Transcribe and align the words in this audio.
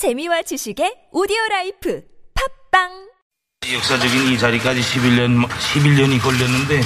재미와 0.00 0.40
지식의 0.40 1.12
오디오 1.12 1.36
life 1.50 2.00
팟빵 2.72 2.88
역사적인 3.70 4.32
이 4.32 4.38
자리까지 4.38 4.80
11년, 4.80 5.46
11년이 5.46 6.22
걸렸는데 6.22 6.80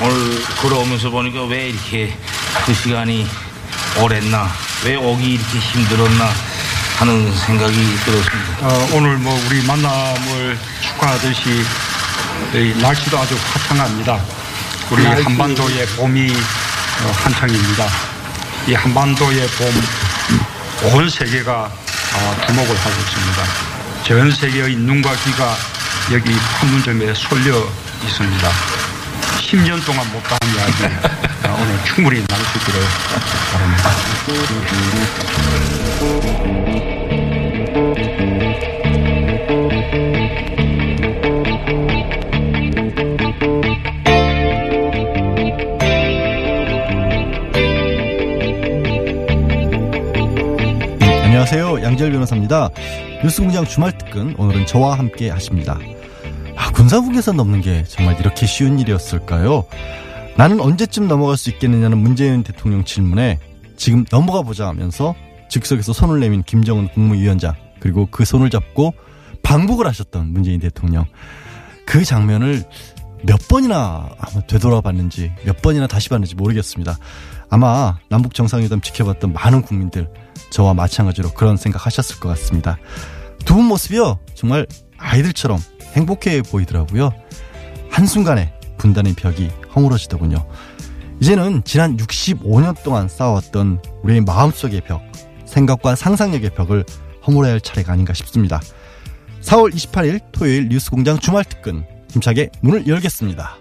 오늘 0.00 0.44
걸어오면서 0.62 1.10
보니까 1.10 1.44
왜 1.46 1.70
이렇게 1.70 2.16
그 2.64 2.72
시간이 2.72 3.26
오랬나, 4.00 4.46
왜 4.84 4.94
오기 4.94 5.34
이렇게 5.34 5.58
힘들었나 5.58 6.30
하는 7.00 7.34
생각이 7.34 7.74
들었습니다. 7.74 8.68
어, 8.68 8.88
오늘 8.94 9.16
뭐 9.16 9.34
우리 9.48 9.60
만남을 9.66 10.56
축하하듯이 10.82 11.64
이 12.54 12.80
날씨도 12.80 13.18
아주 13.18 13.34
화창합니다. 13.34 14.20
우리 14.92 15.04
한반도의 15.04 15.84
봄이 15.96 16.30
어, 16.30 17.10
한창입니다. 17.24 17.88
이 18.68 18.74
한반도의 18.74 19.48
봄, 19.48 20.94
온 20.94 21.10
세계가 21.10 21.62
어, 21.64 21.81
주목을 22.46 22.76
하고 22.76 23.00
있습니다. 23.00 23.42
전 24.04 24.30
세계의 24.30 24.76
눈과 24.76 25.14
귀가 25.24 25.56
여기 26.12 26.34
판문점에 26.58 27.14
쏠려 27.14 27.66
있습니다. 28.04 28.50
10년 29.38 29.84
동안 29.84 30.10
못다한 30.12 30.38
이야기 30.54 30.84
어, 31.46 31.56
오늘 31.60 31.84
충분히 31.84 32.24
나눌 32.26 32.44
수 32.46 32.58
있기를 32.58 32.80
바랍니다. 33.52 33.90
안녕하세요. 51.42 51.82
양재열 51.82 52.12
변호사입니다. 52.12 52.70
뉴스공장 53.24 53.64
주말 53.64 53.98
특근 53.98 54.32
오늘은 54.38 54.64
저와 54.64 54.96
함께 54.96 55.28
하십니다. 55.28 55.76
아, 56.56 56.70
군사국에서 56.70 57.32
넘는 57.32 57.62
게 57.62 57.82
정말 57.82 58.16
이렇게 58.20 58.46
쉬운 58.46 58.78
일이었을까요? 58.78 59.64
나는 60.36 60.60
언제쯤 60.60 61.08
넘어갈 61.08 61.36
수 61.36 61.50
있겠느냐는 61.50 61.98
문재인 61.98 62.44
대통령 62.44 62.84
질문에 62.84 63.40
지금 63.76 64.04
넘어가 64.08 64.42
보자 64.42 64.68
하면서 64.68 65.16
즉석에서 65.48 65.92
손을 65.92 66.20
내민 66.20 66.44
김정은 66.44 66.86
국무위원장 66.86 67.54
그리고 67.80 68.06
그 68.08 68.24
손을 68.24 68.48
잡고 68.48 68.94
방북을 69.42 69.84
하셨던 69.88 70.32
문재인 70.32 70.60
대통령 70.60 71.06
그 71.84 72.04
장면을 72.04 72.62
몇 73.24 73.48
번이나 73.48 74.10
되돌아봤는지 74.46 75.32
몇 75.44 75.60
번이나 75.60 75.88
다시 75.88 76.08
봤는지 76.08 76.36
모르겠습니다. 76.36 76.96
아마 77.50 77.98
남북 78.08 78.32
정상회담 78.32 78.80
지켜봤던 78.80 79.32
많은 79.32 79.62
국민들 79.62 80.08
저와 80.52 80.74
마찬가지로 80.74 81.32
그런 81.32 81.56
생각하셨을 81.56 82.20
것 82.20 82.28
같습니다. 82.30 82.78
두 83.44 83.54
분 83.54 83.64
모습이요 83.64 84.18
정말 84.34 84.66
아이들처럼 84.98 85.58
행복해 85.94 86.42
보이더라고요. 86.42 87.10
한순간에 87.90 88.52
분단의 88.78 89.14
벽이 89.14 89.50
허물어지더군요. 89.74 90.46
이제는 91.20 91.62
지난 91.64 91.96
65년 91.96 92.82
동안 92.82 93.08
쌓아왔던 93.08 93.80
우리의 94.02 94.22
마음속의 94.22 94.82
벽, 94.82 95.02
생각과 95.44 95.94
상상력의 95.96 96.50
벽을 96.50 96.84
허물어야 97.26 97.52
할 97.52 97.60
차례가 97.60 97.92
아닌가 97.92 98.12
싶습니다. 98.14 98.60
4월 99.42 99.72
28일 99.74 100.20
토요일 100.32 100.68
뉴스공장 100.68 101.18
주말 101.18 101.44
특근 101.44 101.84
힘차게 102.10 102.50
문을 102.60 102.86
열겠습니다. 102.86 103.56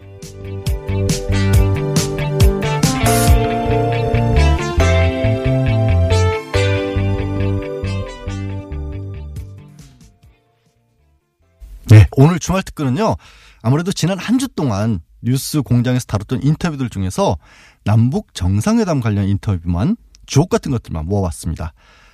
네, 11.92 12.08
오늘 12.14 12.39
주말 12.39 12.64
특근은요. 12.64 13.16
아무래도 13.61 13.92
지난 13.92 14.17
한 14.17 14.39
주 14.39 14.47
동안 14.47 15.02
뉴스 15.22 15.61
공장에서 15.61 16.06
다뤘던 16.06 16.42
인터뷰들 16.42 16.90
중에서 16.90 17.38
남북 17.84 18.34
정상회담 18.34 19.02
관련 19.02 19.28
인터뷰만 19.28 19.97
주옥 20.25 20.50
같은 20.50 20.72
것들만 20.72 21.06
모아봤습니다. 21.06 21.74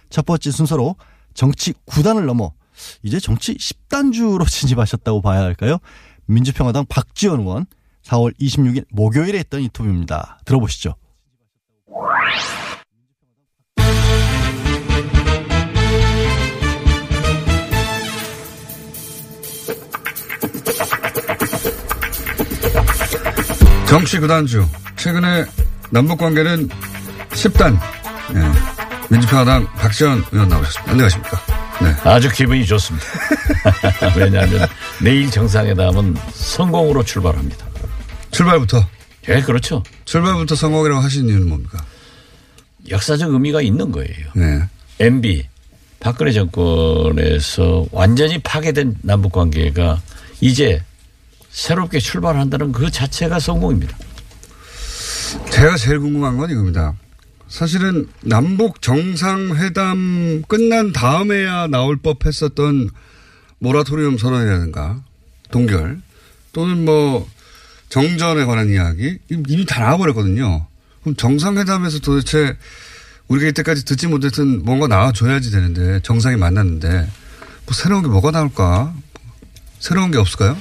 첫 0.09 0.25
번째 0.25 0.51
순서로 0.51 0.95
정치 1.33 1.73
9단을 1.85 2.25
넘어 2.25 2.51
이제 3.03 3.19
정치 3.19 3.53
10단주로 3.55 4.47
진입하셨다고 4.49 5.21
봐야 5.21 5.41
할까요? 5.41 5.77
민주평화당 6.25 6.85
박지원 6.89 7.41
의원 7.41 7.66
4월 8.03 8.37
26일 8.39 8.85
목요일에 8.89 9.37
했던 9.39 9.61
인터뷰입니다. 9.61 10.39
들어보시죠. 10.45 10.95
정치 23.87 24.19
구단주 24.19 24.67
최근에 24.97 25.45
남북 25.89 26.17
관계는 26.17 26.67
10단 27.29 27.79
네. 28.33 28.41
민주평화당 29.09 29.65
박지원 29.75 30.23
의원 30.31 30.49
나오셨습니다. 30.49 30.91
안녕하십니까? 30.91 31.41
네. 31.81 32.09
아주 32.09 32.29
기분이 32.29 32.65
좋습니다. 32.65 33.05
왜냐하면 34.17 34.67
내일 35.01 35.31
정상회담은 35.31 36.15
성공으로 36.33 37.03
출발합니다. 37.03 37.65
출발부터 38.31 38.85
예, 39.29 39.41
그렇죠. 39.41 39.83
출발부터 40.03 40.55
성공이라고 40.55 41.01
하신 41.01 41.29
이유는 41.29 41.47
뭡니까? 41.47 41.83
역사적 42.89 43.31
의미가 43.31 43.61
있는 43.61 43.91
거예요. 43.91 44.27
네. 44.35 44.63
MB 44.99 45.47
박근혜 45.99 46.31
정권에서 46.33 47.85
완전히 47.91 48.37
파괴된 48.39 48.97
남북 49.01 49.31
관계가 49.31 50.01
이제 50.41 50.81
새롭게 51.57 51.97
출발한다는 51.97 52.72
그 52.72 52.91
자체가 52.91 53.40
성공입니다. 53.40 53.97
제가 55.50 55.75
제일 55.75 56.00
궁금한 56.00 56.38
건 56.38 56.51
이겁니다. 56.51 56.94
사실은 57.47 58.07
남북 58.22 58.79
정상회담 58.84 60.44
끝난 60.47 60.94
다음에야 60.94 61.66
나올 61.66 61.97
법 61.97 62.28
했었던 62.28 62.91
모라토리움 63.57 64.19
선언이라든가 64.19 65.01
동결 65.50 66.00
또는 66.53 66.85
뭐 66.85 67.28
정전에 67.90 68.46
관한 68.46 68.69
이야기 68.69 69.17
이미 69.28 69.66
다 69.66 69.79
나와버렸거든요. 69.79 70.67
그럼 71.01 71.16
정상회담에서 71.16 72.00
도대체 72.00 72.56
우리가 73.29 73.50
이때까지 73.50 73.84
듣지 73.84 74.06
못했던 74.06 74.63
뭔가 74.63 74.85
나와줘야지 74.88 75.50
되는데 75.50 76.01
정상이 76.03 76.35
만났는데 76.35 77.09
뭐 77.66 77.73
새로운 77.73 78.03
게 78.03 78.09
뭐가 78.09 78.29
나올까? 78.29 78.94
새로운 79.79 80.12
게 80.12 80.19
없을까요? 80.19 80.56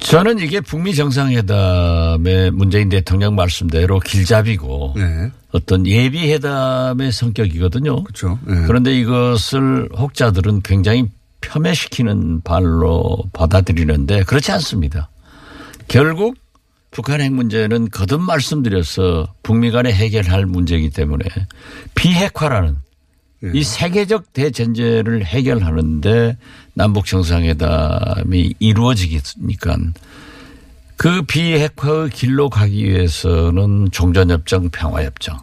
저는 0.00 0.38
이게 0.38 0.60
북미 0.60 0.94
정상회담의 0.94 2.50
문재인 2.52 2.88
대통령 2.88 3.34
말씀대로 3.34 4.00
길잡이고 4.00 4.94
네. 4.96 5.30
어떤 5.52 5.86
예비 5.86 6.30
회담의 6.32 7.12
성격이거든요. 7.12 8.02
그렇죠. 8.04 8.38
네. 8.46 8.62
그런데 8.66 8.96
이것을 8.98 9.88
혹자들은 9.96 10.62
굉장히 10.62 11.08
폄훼시키는 11.40 12.42
발로 12.42 13.18
받아들이는데 13.32 14.24
그렇지 14.24 14.52
않습니다. 14.52 15.10
결국 15.88 16.36
북한 16.90 17.20
핵 17.20 17.32
문제는 17.32 17.90
거듭 17.90 18.20
말씀드려서 18.20 19.32
북미 19.42 19.70
간에 19.70 19.92
해결할 19.92 20.46
문제이기 20.46 20.90
때문에 20.90 21.24
비핵화라는 21.94 22.76
네. 23.40 23.50
이 23.54 23.64
세계적 23.64 24.32
대전제를 24.32 25.24
해결하는데 25.24 26.36
남북 26.74 27.06
정상회담이 27.06 28.54
이루어지니까 28.58 29.76
그 30.96 31.22
비핵화의 31.22 32.10
길로 32.10 32.50
가기 32.50 32.84
위해서는 32.84 33.90
종전협정, 33.90 34.68
평화협정. 34.68 35.40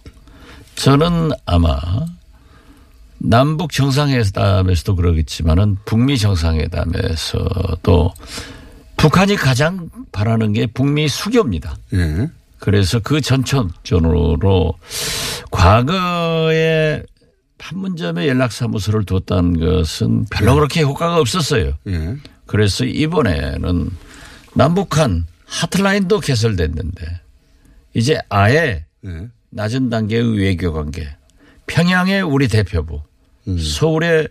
저는 0.76 1.32
아마 1.48 1.80
남북 3.18 3.72
정상회담에서도 3.72 4.96
그러겠지만은 4.96 5.78
북미 5.86 6.20
정상회담에서도 6.20 8.14
북한이 8.98 9.36
가장 9.36 9.90
바라는 10.12 10.54
게 10.54 10.68
북미 10.68 11.08
수교입니다. 11.08 11.76
예. 11.94 12.30
그래서 12.60 13.00
그 13.00 13.22
전초전으로 13.22 14.74
과거에 15.50 17.02
판문점에 17.58 18.28
연락사무소를 18.28 19.06
뒀다는 19.06 19.60
것은 19.60 20.26
별로 20.26 20.56
그렇게 20.56 20.82
효과가 20.82 21.18
없었어요. 21.18 21.74
예. 21.88 22.16
그래서 22.46 22.86
이번에는 22.86 23.90
남북한 24.54 25.26
하트라인도 25.46 26.20
개설됐는데 26.20 27.22
이제 27.94 28.20
아예 28.30 28.86
예. 29.06 29.28
낮은 29.50 29.90
단계의 29.90 30.38
외교 30.38 30.74
관계 30.74 31.08
평양에 31.68 32.22
우리 32.22 32.48
대표부 32.48 33.02
서울에 33.60 34.28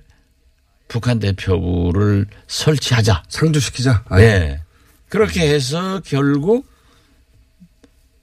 북한 0.89 1.19
대표부를 1.19 2.27
설치하자. 2.47 3.25
상주시키자. 3.29 4.05
아예. 4.09 4.27
네. 4.27 4.61
그렇게 5.09 5.53
해서 5.53 6.01
결국 6.05 6.67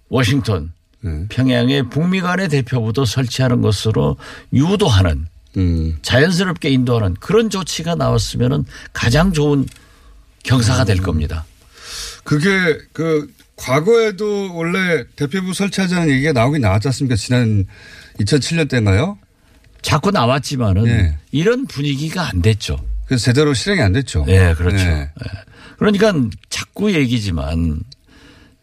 워싱턴 0.09 0.71
네. 1.03 1.25
평양에 1.29 1.83
북미 1.83 2.21
간의 2.21 2.49
대표부도 2.49 3.05
설치하는 3.05 3.61
것으로 3.61 4.17
유도하는 4.53 5.27
음. 5.57 5.97
자연스럽게 6.01 6.69
인도하는 6.69 7.15
그런 7.19 7.49
조치가 7.49 7.95
나왔으면은 7.95 8.65
가장 8.93 9.33
좋은 9.33 9.67
경사가 10.43 10.85
될 10.85 10.97
겁니다. 10.97 11.45
그게 12.23 12.77
그 12.93 13.29
과거에도 13.55 14.55
원래 14.55 15.03
대표부 15.15 15.53
설치하자는 15.53 16.09
얘기가 16.09 16.33
나오긴 16.33 16.61
나왔지 16.61 16.87
않습니까? 16.87 17.15
지난 17.15 17.65
2007년 18.19 18.69
때인가요? 18.69 19.17
자꾸 19.81 20.11
나왔지만은 20.11 20.87
예. 20.87 21.17
이런 21.31 21.67
분위기가 21.67 22.27
안 22.29 22.41
됐죠. 22.41 22.77
그래서 23.05 23.25
제대로 23.25 23.53
실행이 23.53 23.81
안 23.81 23.93
됐죠. 23.93 24.25
예, 24.27 24.53
그렇죠. 24.57 24.77
예. 24.85 24.91
예. 24.91 25.09
그러니까 25.77 26.13
자꾸 26.49 26.93
얘기지만 26.93 27.81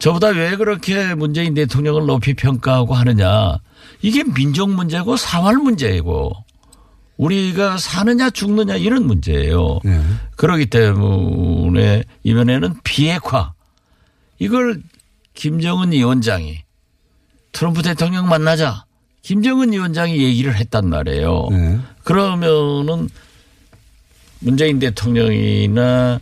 저보다 0.01 0.29
왜 0.29 0.57
그렇게 0.57 1.15
문재인 1.15 1.55
대통령을 1.55 2.07
높이 2.07 2.35
평가하고 2.35 2.95
하느냐. 2.95 3.59
이게 4.03 4.25
민족 4.25 4.71
문제고 4.71 5.17
사활 5.17 5.57
문제이고 5.57 6.33
우리가 7.19 7.77
사느냐 7.77 8.31
죽느냐 8.31 8.77
이런 8.77 9.07
문제예요. 9.07 9.81
예. 9.85 10.01
그렇기 10.37 10.67
때문에 10.67 12.03
이번에는 12.23 12.77
비핵화 12.83 13.53
이걸 14.39 14.83
김정은 15.35 15.93
위원장이 15.93 16.63
트럼프 17.53 17.83
대통령 17.83 18.27
만나자 18.27 18.87
김정은 19.21 19.75
위원장이 19.75 20.17
얘기를 20.23 20.57
했단 20.57 20.89
말이에요. 20.89 21.49
네. 21.51 21.79
그러면은 22.05 23.11
문재인 24.39 24.79
대통령이나 24.79 26.21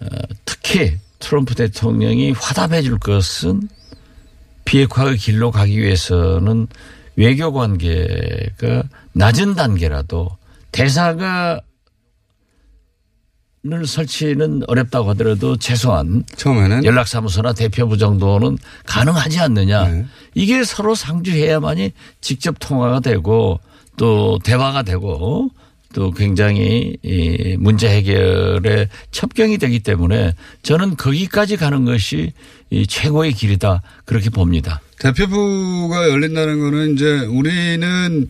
어, 0.00 0.06
특히 0.44 0.98
트럼프 1.22 1.54
대통령이 1.54 2.32
화답해 2.32 2.82
줄 2.82 2.98
것은 2.98 3.68
비핵화의 4.64 5.16
길로 5.16 5.50
가기 5.50 5.78
위해서는 5.78 6.66
외교 7.16 7.52
관계가 7.52 8.82
낮은 9.12 9.54
단계라도 9.54 10.36
대사가 10.72 11.60
를 13.64 13.86
설치는 13.86 14.62
어렵다고 14.66 15.10
하더라도 15.10 15.56
최소한 15.56 16.24
처음에는 16.34 16.84
연락사무소나 16.84 17.52
대표부 17.52 17.96
정도는 17.96 18.58
가능하지 18.86 19.38
않느냐. 19.38 19.86
네. 19.86 20.06
이게 20.34 20.64
서로 20.64 20.96
상주해야만이 20.96 21.92
직접 22.20 22.56
통화가 22.58 22.98
되고 22.98 23.60
또 23.96 24.40
대화가 24.42 24.82
되고 24.82 25.48
또 25.92 26.10
굉장히 26.10 26.96
이 27.02 27.56
문제 27.58 27.88
해결에 27.88 28.88
첩경이 29.10 29.58
되기 29.58 29.80
때문에 29.80 30.34
저는 30.62 30.96
거기까지 30.96 31.56
가는 31.56 31.84
것이 31.84 32.32
이 32.70 32.86
최고의 32.86 33.32
길이다 33.32 33.82
그렇게 34.04 34.30
봅니다. 34.30 34.80
대표부가 34.98 36.08
열린다는 36.08 36.60
거는 36.60 36.94
이제 36.94 37.20
우리는 37.26 38.28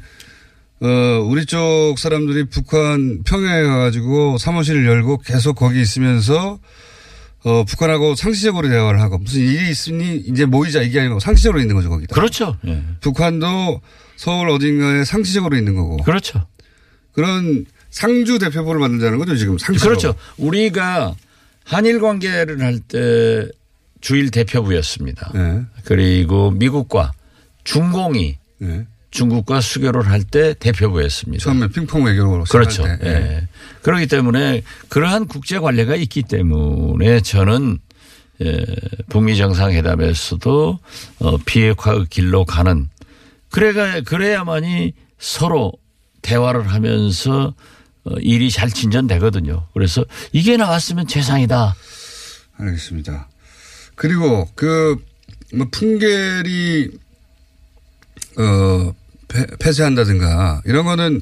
어 0.81 0.87
우리 1.29 1.47
쪽 1.47 1.95
사람들이 1.97 2.45
북한 2.45 3.23
평양에 3.23 3.63
가가지고 3.63 4.39
사무실을 4.39 4.85
열고 4.85 5.19
계속 5.19 5.55
거기 5.55 5.81
있으면서 5.81 6.59
어 7.45 7.65
북한하고 7.65 8.15
상시적으로 8.17 8.69
대화를 8.69 9.01
하고 9.01 9.19
무슨 9.19 9.41
일이 9.43 9.71
있으니 9.71 10.17
이제 10.17 10.45
모이자 10.45 10.83
이게 10.83 11.01
아니고 11.01 11.21
상시적으로 11.21 11.61
있는 11.61 11.77
거죠 11.77 11.89
거기다. 11.89 12.15
그렇죠. 12.15 12.57
예. 12.67 12.83
북한도 13.01 13.81
서울 14.17 14.49
어딘가에 14.51 15.05
상시적으로 15.05 15.57
있는 15.57 15.75
거고 15.77 15.99
그렇죠. 15.99 16.47
그런 17.13 17.67
상주 17.91 18.39
대표부를 18.39 18.81
만들자는 18.81 19.19
거죠 19.19 19.37
지금 19.37 19.59
상시적으로. 19.59 19.99
그렇죠. 19.99 20.19
우리가 20.39 21.15
한일 21.65 22.01
관계를 22.01 22.61
할 22.63 22.81
때 22.89 23.49
주일 24.01 24.31
대표부였습니다. 24.33 25.31
네. 25.35 25.63
그리고 25.85 26.51
미국과 26.51 27.13
중공이 27.65 28.37
네. 28.59 28.87
중국과 29.13 29.61
수교를 29.61 30.09
할 30.09 30.25
때 30.25 30.55
대표부였습니다. 30.55 31.45
처음에 31.45 31.69
핑퐁 31.69 32.03
외교로 32.05 32.45
그렇죠. 32.45 32.85
예. 33.05 33.47
그렇기 33.83 34.07
때문에 34.09 34.63
그러한 34.89 35.27
국제 35.29 35.59
관례가 35.59 35.95
있기 35.97 36.23
때문에 36.23 37.21
저는 37.21 37.79
예, 38.43 38.65
북미 39.09 39.37
정상회담에서도 39.37 40.79
어, 41.21 41.37
비핵화의 41.45 42.07
길로 42.11 42.45
가는 42.45 42.89
그래가 43.51 44.01
그래야만이 44.01 44.95
서로 45.19 45.73
대화를 46.23 46.69
하면서 46.69 47.55
어, 48.05 48.15
일이 48.21 48.51
잘 48.51 48.71
진전되거든요. 48.71 49.69
그래서 49.75 50.05
이게 50.33 50.57
나왔으면 50.57 51.07
최상이다. 51.07 51.75
알겠습니다. 52.59 53.29
그리고 53.95 54.49
그, 54.55 54.97
뭐, 55.55 55.69
풍계리, 55.71 56.91
어, 58.39 58.95
폐, 59.29 59.47
폐쇄한다든가 59.59 60.63
이런 60.65 60.85
거는 60.85 61.21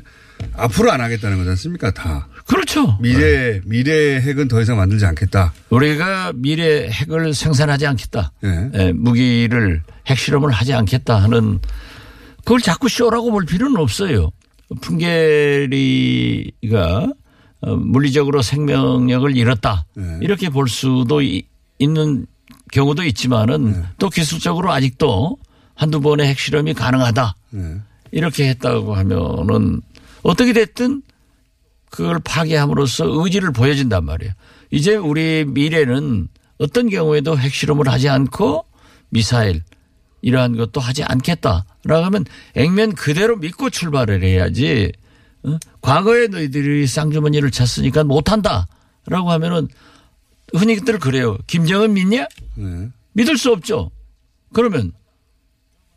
앞으로 0.55 0.91
안 0.91 1.00
하겠다는 1.00 1.37
거지 1.38 1.50
않습니까? 1.50 1.91
다. 1.91 2.29
그렇죠. 2.47 2.97
미래, 3.00 3.61
미래 3.64 4.20
핵은 4.20 4.49
더 4.49 4.61
이상 4.61 4.76
만들지 4.76 5.05
않겠다. 5.05 5.52
우리가 5.69 6.32
미래 6.35 6.88
핵을 6.88 7.35
생산하지 7.35 7.87
않겠다. 7.87 8.32
예. 8.44 8.70
예, 8.75 8.93
무기를 8.93 9.82
핵실험을 10.06 10.50
하지 10.50 10.73
않겠다 10.73 11.23
하는 11.23 11.61
그걸 12.38 12.61
자꾸 12.61 12.88
쇼라고 12.88 13.31
볼 13.31 13.44
필요는 13.44 13.76
없어요. 13.76 14.31
풍계리가 15.81 17.12
어, 17.62 17.76
물리적으로 17.76 18.40
생명력을 18.43 19.37
잃었다. 19.37 19.84
네. 19.94 20.19
이렇게 20.22 20.49
볼 20.49 20.69
수도 20.69 21.20
이- 21.20 21.43
있는 21.78 22.26
경우도 22.72 23.02
있지만은 23.05 23.72
네. 23.72 23.82
또 23.99 24.08
기술적으로 24.08 24.72
아직도 24.72 25.37
한두 25.75 26.00
번의 26.00 26.26
핵실험이 26.28 26.72
가능하다. 26.75 27.34
네. 27.50 27.76
이렇게 28.12 28.49
했다고 28.49 28.94
하면은 28.94 29.82
어떻게 30.22 30.52
됐든 30.52 31.02
그걸 31.90 32.19
파괴함으로써 32.25 33.05
의지를 33.08 33.52
보여준단 33.52 34.05
말이에요. 34.05 34.32
이제 34.70 34.94
우리 34.96 35.44
미래는 35.46 36.28
어떤 36.58 36.88
경우에도 36.88 37.37
핵실험을 37.38 37.88
하지 37.88 38.08
않고 38.08 38.64
미사일 39.11 39.62
이러한 40.22 40.56
것도 40.56 40.81
하지 40.81 41.02
않겠다라고 41.02 42.05
하면 42.05 42.25
액면 42.55 42.94
그대로 42.94 43.37
믿고 43.37 43.70
출발을 43.70 44.22
해야지 44.22 44.93
어? 45.43 45.58
과거에 45.81 46.26
너희들이 46.26 46.87
쌍주머니를 46.87 47.50
찼으니까 47.50 48.05
못한다라고 48.05 49.31
하면은 49.31 49.69
흔히들 50.55 50.99
그래요. 50.99 51.38
김정은 51.46 51.94
믿냐? 51.94 52.26
네. 52.56 52.88
믿을 53.12 53.38
수 53.38 53.50
없죠. 53.52 53.90
그러면 54.52 54.93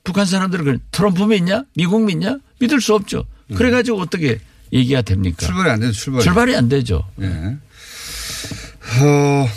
북한 0.04 0.26
사람들은 0.26 0.66
그래. 0.66 0.78
트럼프 0.92 1.24
믿냐? 1.24 1.64
미국 1.76 2.04
믿냐? 2.06 2.38
믿을 2.60 2.82
수 2.82 2.94
없죠. 2.94 3.26
그래가지고 3.56 4.00
어떻게 4.00 4.40
얘기가 4.72 5.02
됩니까? 5.02 5.46
출발이 5.46 5.70
안 5.70 5.80
되죠, 5.80 5.94
출발이. 5.94 6.24
출발이 6.24 6.56
안 6.56 6.70
되죠. 6.70 7.04
예. 7.22 7.58
어, 9.02 9.48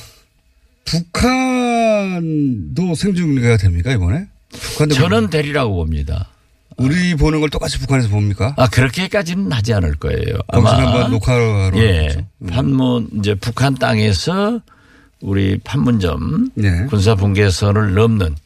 북한도 0.85 2.95
생중계가 2.95 3.57
됩니까, 3.57 3.93
이번에? 3.93 4.29
북한도 4.57 4.95
저는 4.95 5.31
되리라고 5.31 5.75
봅니다. 5.75 6.29
우리 6.77 7.15
보는 7.15 7.41
걸 7.41 7.49
똑같이 7.49 7.79
북한에서 7.79 8.09
봅니까? 8.09 8.55
아 8.57 8.69
그렇게까지는 8.69 9.51
하지 9.51 9.73
않을 9.75 9.95
거예요. 9.97 10.39
아마 10.49 10.77
한번 10.77 11.11
녹화로 11.11 11.73
예. 11.77 12.15
음. 12.39 12.47
판문 12.49 13.09
이제 13.19 13.35
북한 13.35 13.75
땅에서 13.75 14.61
우리 15.23 15.59
판문점 15.65 16.51
네. 16.55 16.87
군사 16.87 17.15
분계선을 17.15 17.95
넘는 17.95 18.37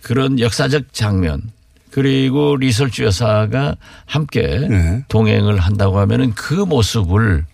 그런 0.00 0.40
역사적 0.40 0.94
장면 0.94 1.42
그리고 1.90 2.56
리설주 2.56 3.04
여사가 3.04 3.76
함께 4.06 4.66
네. 4.68 5.04
동행을 5.08 5.58
한다고 5.58 5.98
하면은 5.98 6.32
그 6.34 6.54
모습을 6.54 7.44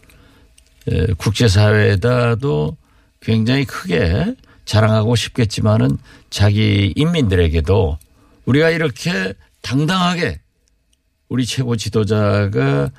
에, 0.88 1.07
국제사회에다도 1.16 2.76
굉장히 3.21 3.64
크게 3.64 4.37
자랑하고 4.66 5.16
싶겠지만은 5.16 5.96
자기 6.28 6.92
인민들에게도 6.96 7.99
우리가 8.44 8.70
이렇게 8.70 9.32
당당하게 9.62 10.40
우리 11.28 11.46
최고 11.46 11.76
지도자가 11.76 12.90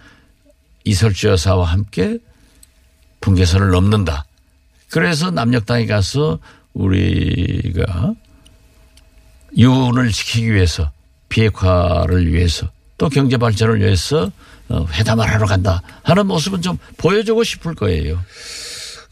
이설주 0.84 1.28
여사와 1.28 1.66
함께 1.66 2.18
분계선을 3.22 3.70
넘는다. 3.70 4.26
그래서 4.90 5.30
남녘땅에 5.32 5.86
가서 5.86 6.40
우리가 6.74 8.14
유운을 9.58 10.12
지키기 10.12 10.54
위해서 10.54 10.92
비핵화를 11.30 12.32
위해서 12.32 12.70
또 12.98 13.10
경제 13.10 13.38
발전을 13.38 13.82
위해서 13.82 14.32
어, 14.70 14.86
회담을 14.92 15.26
하러 15.30 15.46
간다 15.46 15.82
하는 16.04 16.28
모습은 16.28 16.62
좀 16.62 16.78
보여주고 16.98 17.44
싶을 17.44 17.76
거예요. 17.76 18.20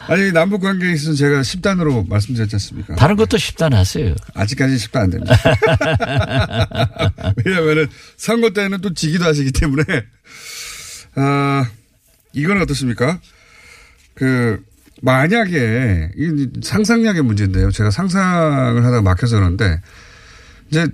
아니, 0.08 0.32
남북 0.32 0.62
관계에 0.62 0.94
있어서 0.94 1.16
제가 1.16 1.42
10단으로 1.42 2.08
말씀드렸지 2.08 2.56
않습니까? 2.56 2.96
다른 2.96 3.16
것도 3.16 3.38
쉽단하세요. 3.38 4.16
아직까지 4.34 4.76
10단 4.76 5.02
안 5.02 5.10
됩니다. 5.10 5.36
왜냐면은 7.44 7.88
선거 8.18 8.52
때는 8.52 8.82
또 8.82 8.94
지기도 8.94 9.26
하시기 9.26 9.52
때문에, 9.52 9.84
아, 11.16 11.70
이건 12.34 12.62
어떻습니까? 12.62 13.20
그, 14.14 14.64
만약에, 15.02 16.12
이 16.16 16.48
상상력의 16.62 17.24
문제인데요. 17.24 17.72
제가 17.72 17.92
상상을 17.92 18.84
하다가 18.84 19.02
막혀서 19.02 19.38
그러는데, 19.38 19.82
이제, 20.70 20.88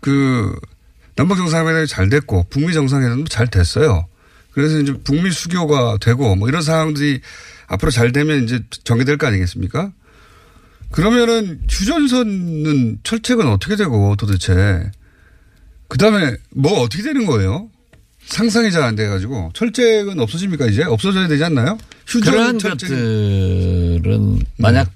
그, 0.00 0.54
남북 1.14 1.36
정상회담이 1.36 1.86
잘 1.86 2.08
됐고, 2.08 2.46
북미 2.50 2.74
정상회담도 2.74 3.28
잘 3.28 3.46
됐어요. 3.46 4.06
그래서 4.56 4.78
이제 4.78 4.94
북미 5.04 5.30
수교가 5.30 5.98
되고 6.00 6.34
뭐 6.34 6.48
이런 6.48 6.62
상황들이 6.62 7.20
앞으로 7.66 7.90
잘 7.90 8.12
되면 8.12 8.44
이제 8.44 8.60
전개될 8.84 9.18
거 9.18 9.26
아니겠습니까? 9.26 9.92
그러면은 10.92 11.60
휴전선은 11.68 13.00
철책은 13.02 13.46
어떻게 13.48 13.76
되고 13.76 14.14
도대체 14.16 14.90
그 15.88 15.98
다음에 15.98 16.36
뭐 16.50 16.80
어떻게 16.80 17.02
되는 17.02 17.26
거예요? 17.26 17.68
상상이 18.26 18.70
잘 18.72 18.82
안 18.82 18.96
돼가지고 18.96 19.50
철책은 19.54 20.18
없어집니까 20.18 20.66
이제 20.66 20.82
없어져야 20.82 21.28
되지 21.28 21.44
않나요? 21.44 21.78
휴전 22.06 22.32
그러한 22.32 22.58
철책 22.58 22.88
것들은 22.88 24.40
만약 24.58 24.90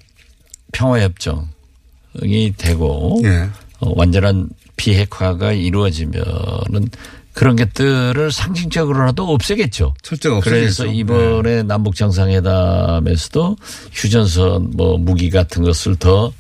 평화협정이 0.72 2.54
되고 2.56 3.20
예. 3.24 3.48
어, 3.80 3.92
완전한 3.96 4.48
비핵화가 4.76 5.52
이루어지면은 5.52 6.88
그런 7.32 7.56
것들을 7.56 8.32
상징적으로라도 8.32 9.32
없애겠죠. 9.32 9.94
철저히 10.02 10.34
없어지겠죠. 10.37 10.84
그래서 10.84 10.87
이번에 10.87 11.62
남북 11.62 11.94
정상회담에서도 11.94 13.56
휴전선 13.92 14.72
뭐 14.75 14.99
무기 14.99 15.30
같은 15.30 15.62
것을 15.62 15.96
더 15.96 16.32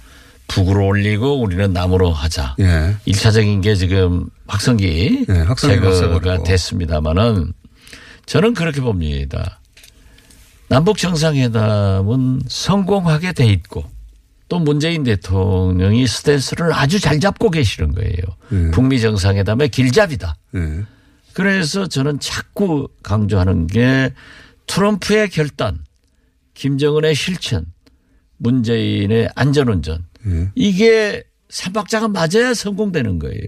북으로 0.48 0.86
올리고 0.86 1.40
우리는 1.40 1.72
남으로 1.72 2.12
하자. 2.12 2.56
예. 2.60 2.96
일차적인 3.04 3.60
게 3.60 3.76
지금 3.76 4.26
확성기 4.48 5.26
네, 5.28 5.40
확성기 5.42 5.80
제거가. 5.96 6.42
됐습니다마는 6.42 7.52
저는 8.26 8.54
그렇게 8.54 8.80
봅니다. 8.80 9.60
남북 10.68 10.98
정상회담은 10.98 12.42
성공하게 12.48 13.32
돼 13.32 13.46
있고 13.46 13.84
또 14.50 14.58
문재인 14.58 15.04
대통령이 15.04 16.06
스탠스를 16.08 16.74
아주 16.74 16.98
잘 16.98 17.20
잡고 17.20 17.50
계시는 17.50 17.94
거예요. 17.94 18.12
네. 18.50 18.70
북미 18.72 19.00
정상회담의 19.00 19.68
길잡이다. 19.68 20.36
예. 20.56 20.84
그래서 21.32 21.86
저는 21.86 22.18
자꾸 22.18 22.88
강조하는 23.04 23.68
게 23.68 24.12
트럼프의 24.66 25.30
결단, 25.30 25.78
김정은의 26.54 27.14
실천, 27.14 27.64
문재인의 28.38 29.30
안전운전. 29.36 30.04
예. 30.26 30.50
이게 30.56 31.22
삼박자가 31.48 32.08
맞아야 32.08 32.52
성공되는 32.52 33.20
거예요. 33.20 33.46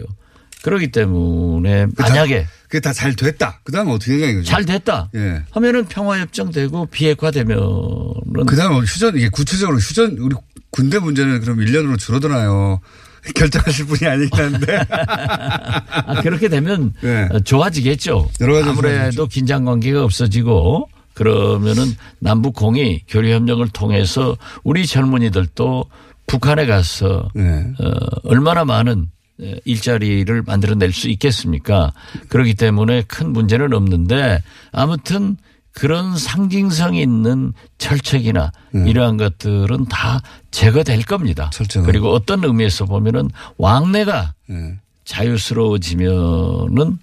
그렇기 0.62 0.92
때문에 0.92 1.87
만약에 1.99 2.47
그게 2.68 2.78
다 2.78 2.92
잘 2.92 3.16
됐다. 3.16 3.61
그 3.64 3.73
다음에 3.73 3.90
어떻게 3.90 4.16
되냐 4.16 4.28
이거죠. 4.28 4.47
잘 4.47 4.64
됐다 4.64 5.11
예. 5.16 5.42
하면은 5.50 5.87
평화협정 5.87 6.52
되고 6.52 6.87
비핵화 6.87 7.32
되면은 7.32 8.47
그 8.47 8.54
다음에 8.54 8.76
휴전, 8.76 9.16
이게 9.16 9.28
구체적으로 9.28 9.78
휴전, 9.78 10.18
우리 10.18 10.37
군대 10.73 10.99
문제는 10.99 11.41
그럼 11.41 11.59
1년으로 11.59 11.99
줄어드나요? 11.99 12.81
결정하실 13.37 13.87
분이 13.87 14.11
아니긴 14.11 14.41
한데. 14.41 14.81
아, 14.91 16.21
그렇게 16.23 16.49
되면 16.49 16.93
네. 17.00 17.29
어, 17.31 17.38
좋아지겠죠. 17.38 18.29
여러 18.41 18.55
가지 18.55 18.69
아무래도 18.69 18.97
좋아지겠죠. 18.97 19.26
긴장 19.29 19.64
관계가 19.64 20.02
없어지고 20.02 20.88
그러면은 21.14 21.85
남북 22.19 22.55
공이 22.55 23.02
교류 23.07 23.33
협력을 23.33 23.67
통해서 23.69 24.37
우리 24.64 24.87
젊은이들도 24.87 25.85
북한에 26.26 26.67
가서 26.67 27.29
네. 27.35 27.64
어, 27.79 27.91
얼마나 28.25 28.64
많은 28.64 29.07
에, 29.41 29.61
일자리를 29.64 30.43
만들어낼 30.43 30.93
수 30.93 31.09
있겠습니까? 31.11 31.93
그렇기 32.29 32.55
때문에 32.55 33.02
큰 33.02 33.33
문제는 33.33 33.73
없는데 33.73 34.43
아무튼 34.73 35.37
그런 35.73 36.17
상징성 36.17 36.95
있는 36.97 37.52
철책이나 37.79 38.52
이러한 38.75 39.17
것들은 39.17 39.87
다 39.87 40.21
제거될 40.50 41.02
겁니다. 41.05 41.50
네. 41.50 41.57
철책은. 41.57 41.87
그리고 41.87 42.12
어떤 42.12 42.45
의미에서 42.45 42.85
보면은 42.85 43.31
왕래가 43.57 44.35
예. 44.50 44.79
자유스러워지면은 45.05 46.99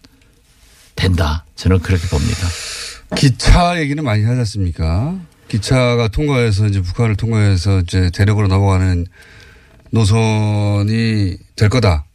된다. 0.95 1.45
저는 1.55 1.79
그렇게 1.79 2.07
봅니다. 2.07 2.47
기차 3.15 3.79
얘기는 3.79 4.03
많이 4.03 4.23
하지 4.23 4.39
않습니까? 4.39 5.15
기차가 5.47 6.07
통과해서 6.09 6.67
이제 6.67 6.81
북한을 6.81 7.15
통과해서 7.15 7.79
이제 7.79 8.11
대륙으로 8.13 8.47
넘어가는 8.47 9.05
노선이 9.89 11.37
될 11.55 11.69
거다. 11.69 12.05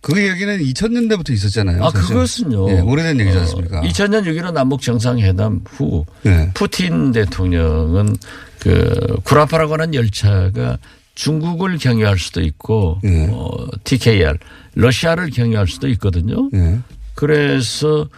그 0.00 0.22
얘기는 0.22 0.58
2000년대부터 0.58 1.30
있었잖아요. 1.30 1.84
아, 1.84 1.90
사실. 1.90 2.14
그것은요. 2.14 2.70
예, 2.70 2.80
오래된 2.80 3.18
얘기지 3.20 3.38
않습니까? 3.38 3.80
2000년 3.82 4.24
6.15 4.24 4.52
남북 4.52 4.82
정상회담 4.82 5.62
후 5.68 6.04
네. 6.22 6.50
푸틴 6.54 7.12
대통령은 7.12 8.16
그 8.60 9.16
구라파라고 9.24 9.72
하는 9.74 9.94
열차가 9.94 10.78
중국을 11.16 11.78
경유할 11.78 12.18
수도 12.18 12.40
있고 12.42 13.00
예. 13.04 13.26
어, 13.30 13.48
TKR 13.84 14.36
러시아를 14.74 15.30
경유할 15.30 15.66
수도 15.66 15.88
있거든요. 15.88 16.50
예. 16.54 16.78
그래서 17.14 18.08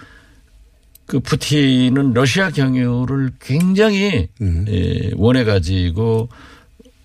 그 1.07 1.21
푸틴은 1.21 2.13
러시아 2.13 2.51
경유를 2.51 3.31
굉장히 3.41 4.29
음. 4.43 4.67
예, 4.69 5.11
원해 5.17 5.45
가지고 5.45 6.29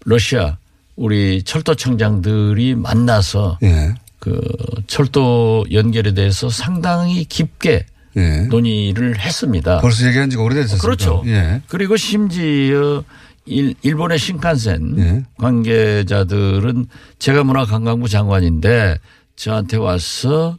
러시아 0.04 0.58
우리 0.96 1.42
철도청장들이 1.44 2.76
만나서 2.76 3.60
예. 3.64 3.94
그 4.24 4.40
철도 4.88 5.66
연결에 5.74 6.14
대해서 6.14 6.48
상당히 6.50 7.26
깊게 7.26 7.86
예. 8.16 8.40
논의를 8.44 9.20
했습니다. 9.20 9.82
벌써 9.82 10.08
얘기한 10.08 10.30
지가 10.30 10.42
오래됐었습니다. 10.44 10.82
그렇죠. 10.82 11.22
예. 11.26 11.62
그리고 11.68 11.98
심지어 11.98 13.04
일, 13.46 13.76
일본의 13.82 14.18
신칸센 14.18 14.96
예. 14.98 15.24
관계자들은 15.40 16.86
제가 17.20 17.44
문화관광부 17.44 18.08
장관인데 18.08 18.98
저한테 19.36 19.76
와서 19.76 20.58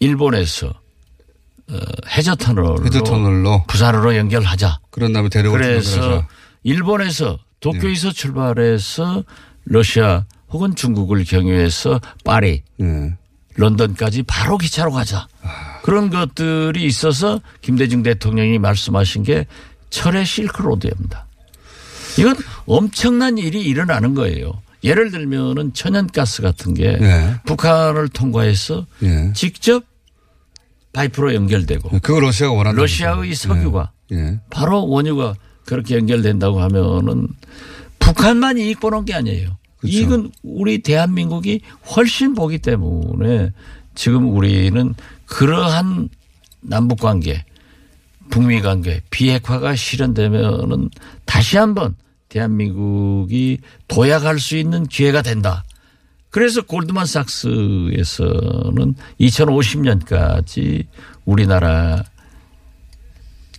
일본에서 0.00 0.68
어, 0.68 1.76
해저 2.16 2.34
터널로, 2.34 2.82
해저 2.82 3.02
터널로. 3.02 3.64
부산으로 3.66 4.16
연결하자. 4.16 4.78
그런 4.90 5.12
다음에 5.12 5.28
대륙을 5.28 5.60
그래서. 5.60 6.26
일본에서 6.62 7.38
도쿄에서 7.60 8.10
출발해서 8.10 9.22
러시아 9.66 10.24
혹은 10.54 10.76
중국을 10.76 11.24
경유해서 11.24 12.00
파리 12.22 12.62
예. 12.80 13.16
런던까지 13.56 14.22
바로 14.22 14.56
기차로 14.56 14.92
가자. 14.92 15.26
그런 15.82 16.10
것들이 16.10 16.84
있어서 16.84 17.40
김대중 17.60 18.04
대통령이 18.04 18.60
말씀하신 18.60 19.24
게 19.24 19.46
철의 19.90 20.24
실크로드입니다. 20.24 21.26
이건 22.18 22.36
엄청난 22.66 23.36
일이 23.36 23.62
일어나는 23.62 24.14
거예요. 24.14 24.62
예를 24.84 25.10
들면은 25.10 25.72
천연가스 25.74 26.42
같은 26.42 26.72
게 26.74 26.98
네. 26.98 27.34
북한을 27.46 28.08
통과해서 28.10 28.86
예. 29.02 29.32
직접 29.34 29.82
파이프로 30.92 31.34
연결되고 31.34 31.98
그거 32.00 32.20
러시아가 32.20 32.52
원하는 32.52 32.78
러시아의. 32.80 33.34
석유가 33.34 33.90
예. 34.12 34.16
예. 34.18 34.40
바로 34.50 34.86
원유가 34.86 35.34
그렇게 35.66 35.96
연결된다고 35.96 36.60
하면은 36.62 37.26
북한만 37.98 38.58
이익 38.58 38.78
보는 38.78 39.04
게 39.04 39.14
아니에요. 39.14 39.56
그렇죠. 39.84 39.98
이익은 39.98 40.32
우리 40.42 40.78
대한민국이 40.78 41.60
훨씬 41.94 42.34
보기 42.34 42.58
때문에 42.58 43.52
지금 43.94 44.34
우리는 44.34 44.94
그러한 45.26 46.08
남북 46.60 47.00
관계, 47.00 47.44
북미 48.30 48.62
관계 48.62 49.02
비핵화가 49.10 49.76
실현되면은 49.76 50.88
다시 51.26 51.58
한번 51.58 51.94
대한민국이 52.30 53.58
도약할 53.86 54.40
수 54.40 54.56
있는 54.56 54.86
기회가 54.86 55.20
된다. 55.22 55.62
그래서 56.30 56.62
골드만삭스에서는 56.62 58.94
2050년까지 59.20 60.86
우리나라 61.24 62.02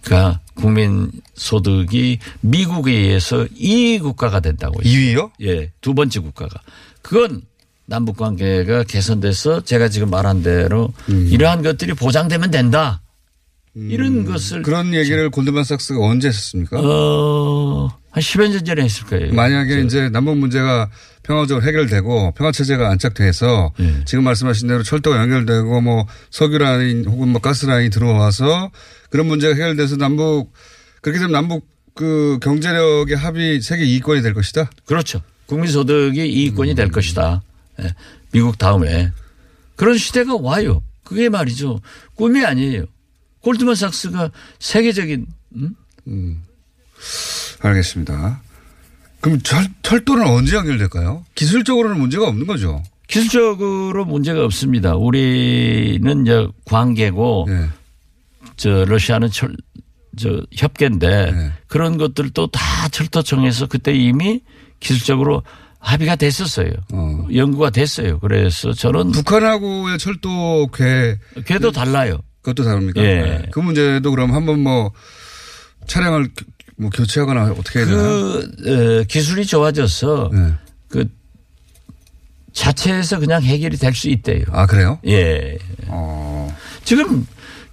가 0.05 0.39
국민 0.53 1.11
소득이 1.33 2.19
미국에 2.41 2.91
의해서 2.91 3.45
2위 3.45 4.01
국가가 4.01 4.39
된다고. 4.39 4.79
2위요? 4.81 5.31
예, 5.41 5.71
두 5.81 5.93
번째 5.93 6.19
국가가. 6.19 6.61
그건 7.01 7.41
남북 7.87 8.17
관계가 8.17 8.83
개선돼서 8.83 9.61
제가 9.61 9.89
지금 9.89 10.09
말한 10.09 10.43
대로 10.43 10.93
음. 11.09 11.27
이러한 11.29 11.61
것들이 11.61 11.93
보장되면 11.93 12.51
된다. 12.51 13.01
이런 13.75 14.23
것을 14.23 14.61
그런 14.61 14.93
얘기를 14.93 15.29
골드만삭스가 15.29 15.99
언제 15.99 16.29
했었습니까? 16.29 16.79
어, 16.79 17.89
한 18.15 18.21
10여 18.21 18.49
년 18.49 18.63
전에 18.63 18.81
했을 18.81 19.05
거예요. 19.07 19.33
만약에 19.33 19.81
이제 19.81 20.07
남북 20.07 20.37
문제가 20.37 20.89
평화적으로 21.23 21.65
해결되고 21.65 22.31
평화 22.37 22.53
체제가 22.53 22.89
안착돼서 22.91 23.73
예. 23.81 24.05
지금 24.05 24.23
말씀하신 24.23 24.69
대로 24.69 24.83
철도가 24.83 25.19
연결되고 25.19 25.81
뭐 25.81 26.07
석유 26.29 26.57
라인 26.57 27.03
혹은 27.05 27.27
뭐 27.27 27.41
가스 27.41 27.65
라인이 27.65 27.89
들어와서 27.89 28.71
그런 29.09 29.25
문제가 29.25 29.53
해결돼서 29.53 29.97
남북 29.97 30.53
그렇게 31.01 31.19
되면 31.19 31.33
남북 31.33 31.67
그 31.93 32.39
경제력의 32.41 33.17
합이 33.17 33.59
세계 33.59 33.85
2위권이 33.85 34.23
될 34.23 34.33
것이다. 34.33 34.69
그렇죠. 34.85 35.21
국민 35.45 35.69
소득이 35.69 36.25
이익권이 36.25 36.71
음. 36.71 36.75
될 36.75 36.91
것이다. 36.91 37.43
예, 37.81 37.93
미국 38.31 38.57
다음에 38.57 39.11
그런 39.75 39.97
시대가 39.97 40.37
와요. 40.37 40.81
그게 41.03 41.27
말이죠. 41.27 41.81
꿈이 42.15 42.45
아니에요. 42.45 42.85
골드만삭스가 43.41 44.31
세계적인 44.59 45.25
음? 46.07 46.41
알겠습니다. 47.65 48.41
그럼 49.21 49.41
철, 49.41 49.67
철도는 49.81 50.25
언제 50.27 50.55
연결될까요? 50.55 51.25
기술적으로는 51.35 51.99
문제가 51.99 52.27
없는 52.27 52.45
거죠. 52.47 52.83
기술적으로 53.07 54.05
문제가 54.05 54.43
없습니다. 54.45 54.95
우리는 54.95 56.21
이제 56.23 56.47
관계고 56.65 57.47
예. 57.49 57.69
저 58.57 58.85
러시아는 58.85 59.29
철, 59.31 59.55
저 60.17 60.41
협계인데 60.55 61.31
네. 61.31 61.51
그런 61.67 61.97
것들도 61.97 62.47
다 62.47 62.87
철도청에서 62.89 63.67
그때 63.67 63.93
이미 63.93 64.41
기술적으로 64.79 65.43
합의가 65.79 66.15
됐었어요. 66.15 66.71
어. 66.93 67.27
연구가 67.33 67.69
됐어요. 67.69 68.19
그래서 68.19 68.73
저는 68.73 69.11
북한하고의 69.11 69.97
철도 69.99 70.67
궤 70.73 71.17
걔도 71.45 71.71
달라요. 71.71 72.19
그것도 72.41 72.63
다릅니까? 72.63 73.01
예. 73.03 73.15
네. 73.21 73.45
그 73.51 73.59
문제도 73.59 74.09
그럼 74.09 74.33
한번 74.33 74.61
뭐 74.61 74.91
차량을 75.87 76.25
교- 76.35 76.45
뭐 76.77 76.89
교체하거나 76.89 77.51
어떻게 77.57 77.79
해야 77.79 77.87
되나? 77.87 78.01
그 78.01 78.99
어, 79.01 79.03
기술이 79.07 79.45
좋아져서 79.45 80.29
네. 80.33 80.53
그 80.89 81.07
자체에서 82.53 83.19
그냥 83.19 83.41
해결이 83.43 83.77
될 83.77 83.93
수 83.93 84.09
있대요. 84.09 84.43
아 84.51 84.65
그래요? 84.65 84.99
예. 85.05 85.57
어. 85.87 86.55
지금 86.83 87.25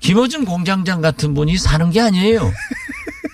김어준 0.02 0.44
공장장 0.44 1.00
같은 1.00 1.32
분이 1.32 1.56
사는 1.56 1.90
게 1.90 2.00
아니에요. 2.00 2.52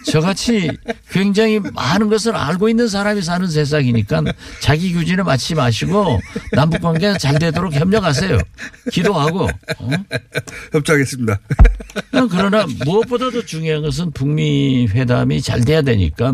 저같이 0.06 0.70
굉장히 1.10 1.58
많은 1.58 2.08
것을 2.08 2.34
알고 2.34 2.68
있는 2.68 2.88
사람이 2.88 3.20
사는 3.22 3.46
세상이니까 3.46 4.22
자기 4.60 4.92
규진에 4.92 5.22
맞지 5.22 5.54
마시고 5.54 6.20
남북 6.52 6.80
관계가 6.80 7.18
잘 7.18 7.38
되도록 7.38 7.74
협력하세요. 7.74 8.38
기도하고. 8.90 9.44
어? 9.78 9.90
협조하겠습니다. 10.72 11.38
그러나 12.30 12.66
무엇보다도 12.84 13.44
중요한 13.44 13.82
것은 13.82 14.12
북미 14.12 14.86
회담이 14.86 15.42
잘 15.42 15.62
돼야 15.64 15.82
되니까 15.82 16.32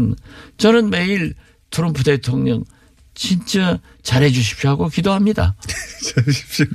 저는 0.57 0.91
매일 0.91 1.35
트럼프 1.71 2.05
대통령 2.05 2.65
진짜 3.15 3.79
잘해 4.03 4.31
주십시오 4.31 4.71
하고 4.71 4.89
기도합니다. 4.89 5.55
잘하십시오. 6.15 6.67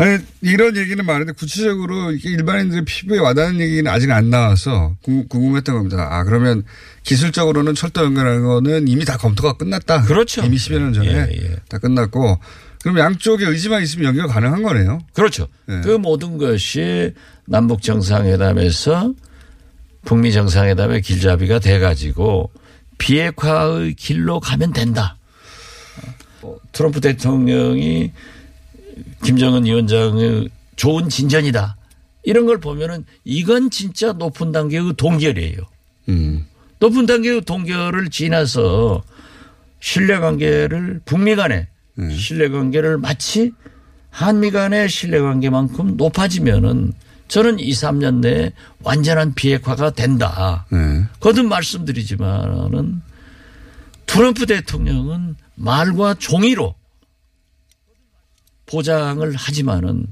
아니 0.00 0.18
이런 0.40 0.76
얘기는 0.76 1.04
많은데 1.04 1.32
구체적으로 1.32 2.12
일반인들의 2.12 2.84
피부에 2.86 3.18
와닿는 3.18 3.60
얘기는 3.60 3.86
아직 3.90 4.10
안 4.10 4.30
나와서 4.30 4.96
궁- 5.02 5.26
궁금했던 5.28 5.74
겁니다. 5.74 6.08
아 6.10 6.24
그러면 6.24 6.62
기술적으로는 7.02 7.74
철도 7.74 8.02
연결하는 8.04 8.44
거는 8.44 8.88
이미 8.88 9.04
다 9.04 9.16
검토가 9.18 9.54
끝났다. 9.54 10.02
그렇죠. 10.02 10.42
이미 10.42 10.56
10여 10.56 10.78
년 10.78 10.92
전에 10.94 11.08
예, 11.08 11.28
예. 11.32 11.56
다 11.68 11.78
끝났고 11.78 12.38
그럼 12.82 12.98
양쪽의 12.98 13.46
의지만 13.46 13.82
있으면 13.82 14.06
연결 14.06 14.26
가능한 14.26 14.62
거네요. 14.62 15.00
그렇죠. 15.12 15.48
네. 15.66 15.82
그 15.82 15.90
모든 15.90 16.38
것이 16.38 17.12
남북 17.46 17.82
정상회담에서 17.82 19.12
북미 20.06 20.32
정상회담의 20.32 21.02
길잡이가 21.02 21.58
돼 21.58 21.78
가지고 21.78 22.50
비핵화의 22.96 23.94
길로 23.94 24.40
가면 24.40 24.72
된다. 24.72 25.18
어, 26.42 26.56
트럼프 26.72 27.00
대통령이 27.02 28.12
김정은 29.22 29.64
위원장의 29.64 30.48
좋은 30.76 31.08
진전이다. 31.08 31.76
이런 32.22 32.46
걸 32.46 32.58
보면은 32.60 33.04
이건 33.24 33.70
진짜 33.70 34.12
높은 34.12 34.52
단계의 34.52 34.94
동결이에요. 34.96 35.58
음. 36.08 36.46
높은 36.78 37.06
단계의 37.06 37.42
동결을 37.42 38.10
지나서 38.10 39.02
신뢰관계를 39.80 41.00
북미 41.04 41.36
간에 41.36 41.68
네. 41.94 42.16
신뢰관계를 42.16 42.98
마치 42.98 43.52
한미 44.10 44.50
간의 44.50 44.88
신뢰관계만큼 44.88 45.96
높아지면은 45.96 46.92
저는 47.28 47.60
2, 47.60 47.70
3년 47.70 48.16
내에 48.16 48.52
완전한 48.82 49.34
비핵화가 49.34 49.90
된다. 49.90 50.66
네. 50.72 51.04
거듭 51.20 51.46
말씀드리지만은 51.46 53.02
트럼프 54.06 54.46
대통령은 54.46 55.36
말과 55.54 56.14
종이로 56.14 56.74
보장을 58.70 59.34
하지만은 59.36 60.06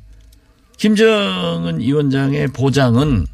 김정은 0.76 1.80
위원장의 1.80 2.48
보장은 2.48 3.26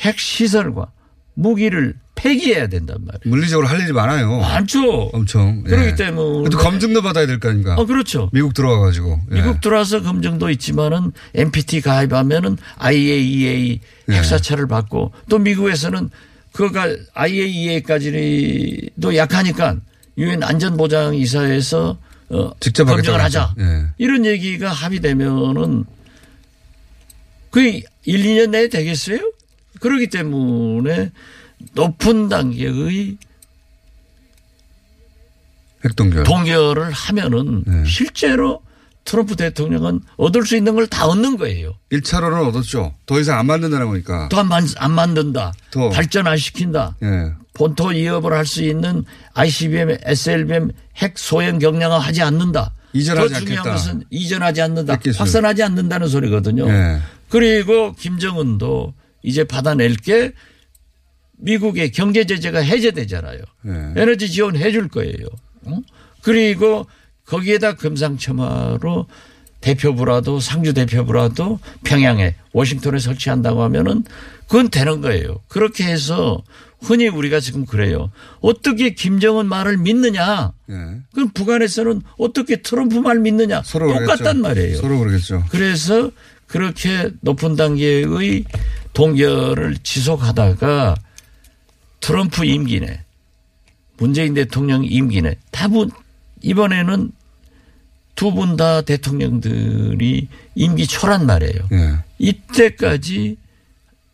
핵 0.00 0.18
시설과 0.18 0.88
무기를 1.34 1.94
폐기해야 2.14 2.66
된단 2.66 2.96
말이에요. 3.00 3.20
물리적으로 3.24 3.66
할 3.66 3.80
일이 3.80 3.92
많아요. 3.92 4.40
많죠. 4.40 5.08
엄청. 5.12 5.62
예. 5.66 5.70
그렇기 5.70 5.94
때문에. 5.96 6.50
또 6.50 6.58
검증도 6.58 7.00
받아야 7.02 7.26
될 7.26 7.40
거 7.40 7.48
아닙니까? 7.48 7.76
어, 7.76 7.86
그렇죠. 7.86 8.28
미국 8.32 8.52
들어와가지고. 8.52 9.20
예. 9.30 9.34
미국 9.36 9.60
들어와서 9.62 10.02
검증도 10.02 10.50
있지만은 10.50 11.12
NPT 11.34 11.80
가입하면은 11.80 12.58
IAEA 12.76 13.80
예. 14.10 14.14
핵사찰을 14.14 14.66
받고 14.68 15.12
또 15.30 15.38
미국에서는 15.38 16.10
그가 16.52 16.88
IAEA까지도 17.14 19.16
약하니까 19.16 19.76
유엔 20.18 20.42
안전보장이사에서 20.42 21.96
어, 22.30 22.52
직접 22.60 22.84
검증을 22.84 23.20
하자. 23.22 23.54
예. 23.58 23.86
이런 23.98 24.24
얘기가 24.24 24.70
합의되면은 24.70 25.84
그게 27.50 27.82
1, 28.04 28.22
2년 28.22 28.50
내에 28.50 28.68
되겠어요? 28.68 29.18
그렇기 29.80 30.08
때문에 30.08 31.10
높은 31.72 32.28
단계의 32.28 33.16
핵동결. 35.84 36.24
동결을 36.24 36.90
하면은 36.92 37.64
네. 37.66 37.84
실제로 37.86 38.62
트럼프 39.04 39.34
대통령은 39.34 40.00
얻을 40.16 40.44
수 40.46 40.56
있는 40.56 40.74
걸 40.74 40.86
다 40.86 41.06
얻는 41.06 41.36
거예요. 41.38 41.74
1차로는 41.90 42.46
얻었죠. 42.48 42.94
더 43.06 43.18
이상 43.18 43.38
안 43.38 43.46
거니까. 43.86 44.28
또안안 44.28 44.90
만든다. 44.92 45.52
더. 45.70 45.88
발전 45.88 46.26
안 46.26 46.36
시킨다. 46.36 46.94
예. 47.02 47.32
본토 47.54 47.92
이업을 47.92 48.32
할 48.32 48.46
수 48.46 48.62
있는 48.62 49.04
ICBM, 49.34 49.98
SLBM 50.02 50.70
핵 51.00 51.18
소형 51.18 51.58
경량화 51.58 51.98
하지 51.98 52.22
않는다. 52.22 52.74
이전하지 52.92 53.34
더 53.34 53.40
중요한 53.40 53.58
않겠다. 53.68 53.72
것은 53.76 54.04
이전하지 54.10 54.62
않는다. 54.62 54.92
핵기술. 54.94 55.20
확산하지 55.20 55.62
않는다는 55.62 56.08
소리거든요. 56.08 56.68
예. 56.68 56.98
그리고 57.28 57.92
김정은도 57.94 58.94
이제 59.22 59.44
받아낼 59.44 59.94
게 59.96 60.32
미국의 61.38 61.92
경제 61.92 62.24
제재가 62.24 62.60
해제되잖아요. 62.60 63.38
예. 63.66 63.92
에너지 64.02 64.30
지원 64.30 64.56
해 64.56 64.70
줄 64.72 64.88
거예요. 64.88 65.26
어? 65.64 65.78
그리고 66.22 66.86
거기에다 67.26 67.76
금상첨화로 67.76 69.06
대표부라도 69.60 70.40
상주 70.40 70.72
대표부라도 70.74 71.60
평양에 71.84 72.34
워싱턴에 72.52 72.98
설치한다고 72.98 73.62
하면은 73.64 74.04
그건 74.48 74.68
되는 74.70 75.00
거예요. 75.00 75.40
그렇게 75.48 75.84
해서 75.84 76.42
흔히 76.82 77.08
우리가 77.08 77.40
지금 77.40 77.66
그래요. 77.66 78.10
어떻게 78.40 78.90
김정은 78.94 79.46
말을 79.46 79.76
믿느냐? 79.76 80.52
예. 80.70 80.74
그럼 81.12 81.28
북한에서는 81.34 82.02
어떻게 82.18 82.62
트럼프 82.62 82.96
말 82.96 83.18
믿느냐? 83.18 83.62
서로 83.64 83.88
똑같단 83.92 84.16
그러겠죠. 84.16 84.40
말이에요. 84.42 84.76
서로 84.78 84.98
그러겠죠. 84.98 85.44
그래서 85.50 86.10
그렇게 86.46 87.10
높은 87.20 87.54
단계의 87.56 88.44
동결을 88.94 89.76
지속하다가 89.82 90.96
트럼프 92.00 92.44
임기 92.44 92.80
내 92.80 93.04
문재인 93.98 94.34
대통령 94.34 94.82
임기 94.84 95.22
내 95.22 95.36
다분 95.50 95.90
이번에는 96.42 97.12
두 98.16 98.32
분 98.34 98.56
다 98.56 98.82
대통령들이 98.82 100.28
임기 100.54 100.86
초란 100.86 101.24
말이에요. 101.26 101.68
예. 101.72 101.98
이때까지 102.18 103.36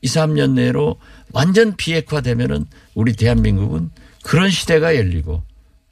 2, 0.03 0.09
3년 0.09 0.53
내로 0.53 0.99
완전 1.33 1.77
비핵화되면은 1.77 2.67
우리 2.95 3.15
대한민국은 3.15 3.91
그런 4.23 4.51
시대가 4.51 4.97
열리고 4.97 5.43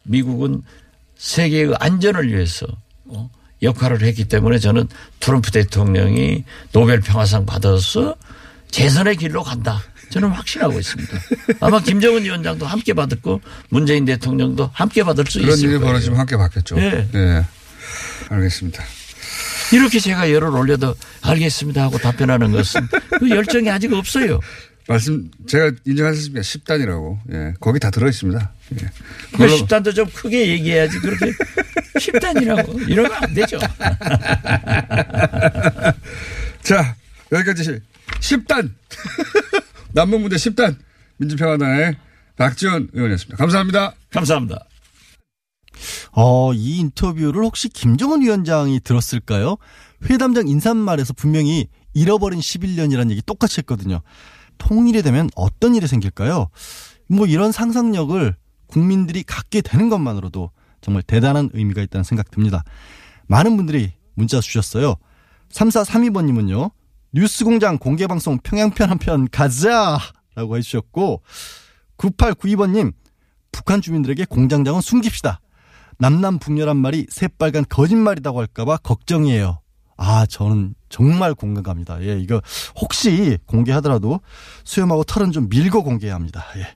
미국은 0.04 0.62
세계의 1.16 1.74
안전을 1.78 2.32
위해서 2.32 2.66
어, 3.06 3.30
역할을 3.62 4.02
했기 4.02 4.24
때문에 4.24 4.58
저는 4.58 4.88
트럼프 5.20 5.50
대통령이 5.50 6.44
노벨 6.72 7.00
평화상 7.00 7.46
받아서 7.46 8.16
재선의 8.70 9.16
길로 9.16 9.42
간다. 9.42 9.82
저는 10.10 10.28
확신하고 10.30 10.78
있습니다. 10.78 11.18
아마 11.60 11.80
김정은 11.80 12.24
위원장도 12.24 12.66
함께 12.66 12.92
받았고 12.92 13.40
문재인 13.70 14.04
대통령도 14.04 14.70
함께 14.72 15.02
받을 15.02 15.24
수 15.26 15.40
그런 15.40 15.54
있을 15.54 15.68
일이 15.68 15.78
거예요. 15.78 15.86
벌어지면 15.86 16.18
함께 16.18 16.36
받겠죠. 16.36 16.76
예. 16.78 17.08
예. 17.14 17.44
알겠습니다. 18.28 18.84
이렇게 19.72 19.98
제가 19.98 20.30
열을 20.30 20.48
올려도 20.48 20.94
알겠습니다 21.22 21.82
하고 21.82 21.98
답변하는 21.98 22.52
것은 22.52 22.82
그 23.18 23.30
열정이 23.30 23.70
아직 23.70 23.92
없어요. 23.92 24.40
말씀, 24.86 25.30
제가 25.46 25.72
인정하셨습니다. 25.86 26.42
10단이라고. 26.42 27.18
예. 27.32 27.54
거기 27.58 27.80
다 27.80 27.90
들어 27.90 28.06
있습니다. 28.08 28.52
예. 28.72 28.76
그 29.32 29.42
물론 29.42 29.58
10단도 29.60 29.94
좀 29.94 30.06
크게 30.12 30.48
얘기해야지 30.48 30.98
그렇게 30.98 31.32
10단이라고 31.96 32.86
이러면 32.88 33.12
안 33.14 33.32
되죠. 33.32 33.58
자, 36.62 36.96
여기까지 37.32 37.80
10단. 38.20 38.72
남북 39.92 40.20
문제 40.20 40.36
10단. 40.36 40.76
민주평화당의 41.16 41.96
박지원 42.36 42.90
의원이었습니다. 42.92 43.38
감사합니다. 43.38 43.94
감사합니다. 44.10 44.66
어, 46.12 46.52
이 46.54 46.78
인터뷰를 46.78 47.44
혹시 47.44 47.68
김정은 47.68 48.22
위원장이 48.22 48.80
들었을까요? 48.80 49.56
회담장 50.08 50.48
인사말에서 50.48 51.12
분명히 51.14 51.68
잃어버린 51.94 52.40
11년이라는 52.40 53.10
얘기 53.10 53.22
똑같이 53.22 53.58
했거든요. 53.60 54.00
통일이 54.58 55.02
되면 55.02 55.30
어떤 55.36 55.74
일이 55.74 55.86
생길까요? 55.86 56.48
뭐 57.08 57.26
이런 57.26 57.52
상상력을 57.52 58.34
국민들이 58.66 59.22
갖게 59.22 59.60
되는 59.60 59.88
것만으로도 59.88 60.50
정말 60.80 61.02
대단한 61.02 61.50
의미가 61.52 61.82
있다는 61.82 62.04
생각 62.04 62.30
듭니다. 62.30 62.62
많은 63.26 63.56
분들이 63.56 63.92
문자 64.14 64.40
주셨어요. 64.40 64.96
3432번님은요. 65.52 66.70
뉴스공장 67.12 67.78
공개방송 67.78 68.38
평양편 68.42 68.90
한 68.90 68.98
편 68.98 69.28
가자! 69.30 69.98
라고 70.34 70.56
해주셨고, 70.56 71.22
9892번님, 71.96 72.92
북한 73.52 73.80
주민들에게 73.80 74.24
공장장은 74.24 74.80
숨깁시다. 74.80 75.40
남남 75.98 76.38
북녀란 76.38 76.76
말이 76.76 77.06
새빨간 77.10 77.64
거짓말이라고 77.68 78.40
할까봐 78.40 78.78
걱정이에요. 78.78 79.60
아, 79.96 80.26
저는 80.26 80.74
정말 80.88 81.34
공감합니다. 81.34 82.02
예, 82.02 82.18
이거 82.18 82.40
혹시 82.76 83.38
공개하더라도 83.46 84.20
수염하고 84.64 85.04
털은 85.04 85.32
좀 85.32 85.48
밀고 85.48 85.84
공개해야 85.84 86.14
합니다. 86.14 86.44
예. 86.56 86.66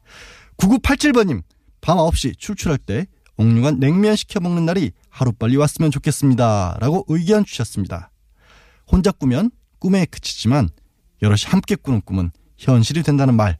9987번님, 0.57 1.43
밤 1.81 1.99
9시 1.99 2.39
출출할 2.39 2.79
때 2.79 3.07
옥류관 3.37 3.79
냉면 3.79 4.17
시켜 4.17 4.41
먹는 4.41 4.67
날이 4.67 4.93
하루빨리 5.11 5.57
왔으면 5.57 5.91
좋겠습니다. 5.91 6.79
라고 6.81 7.05
의견 7.09 7.45
주셨습니다. 7.45 8.11
혼자 8.91 9.13
꾸면 9.13 9.51
꿈에 9.79 10.07
그치지만 10.07 10.69
여럿이 11.23 11.43
함께 11.47 11.77
꾸는 11.77 12.03
꿈은 12.03 12.31
현실이 12.57 13.03
된다는 13.03 13.35
말 13.35 13.59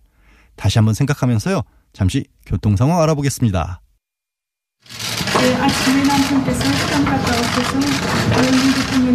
다시 0.57 0.79
한번 0.79 0.95
생각하면서요. 0.95 1.63
잠시 1.93 2.25
교통 2.45 2.77
상황 2.77 3.01
알아보겠습니다. 3.01 3.81
네, 5.41 5.55
아침에 5.55 6.03
남편께서 6.03 6.65
시장 6.65 7.05
갔다 7.05 7.33
오셔서 7.33 7.79
오윤 7.79 8.75
대통 8.75 9.09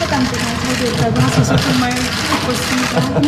해당도 0.00 0.32
다잘 0.32 0.76
됐다고 0.78 1.20
하셔서 1.20 1.56
정말 1.56 1.92
기뻤습니다. 1.94 3.20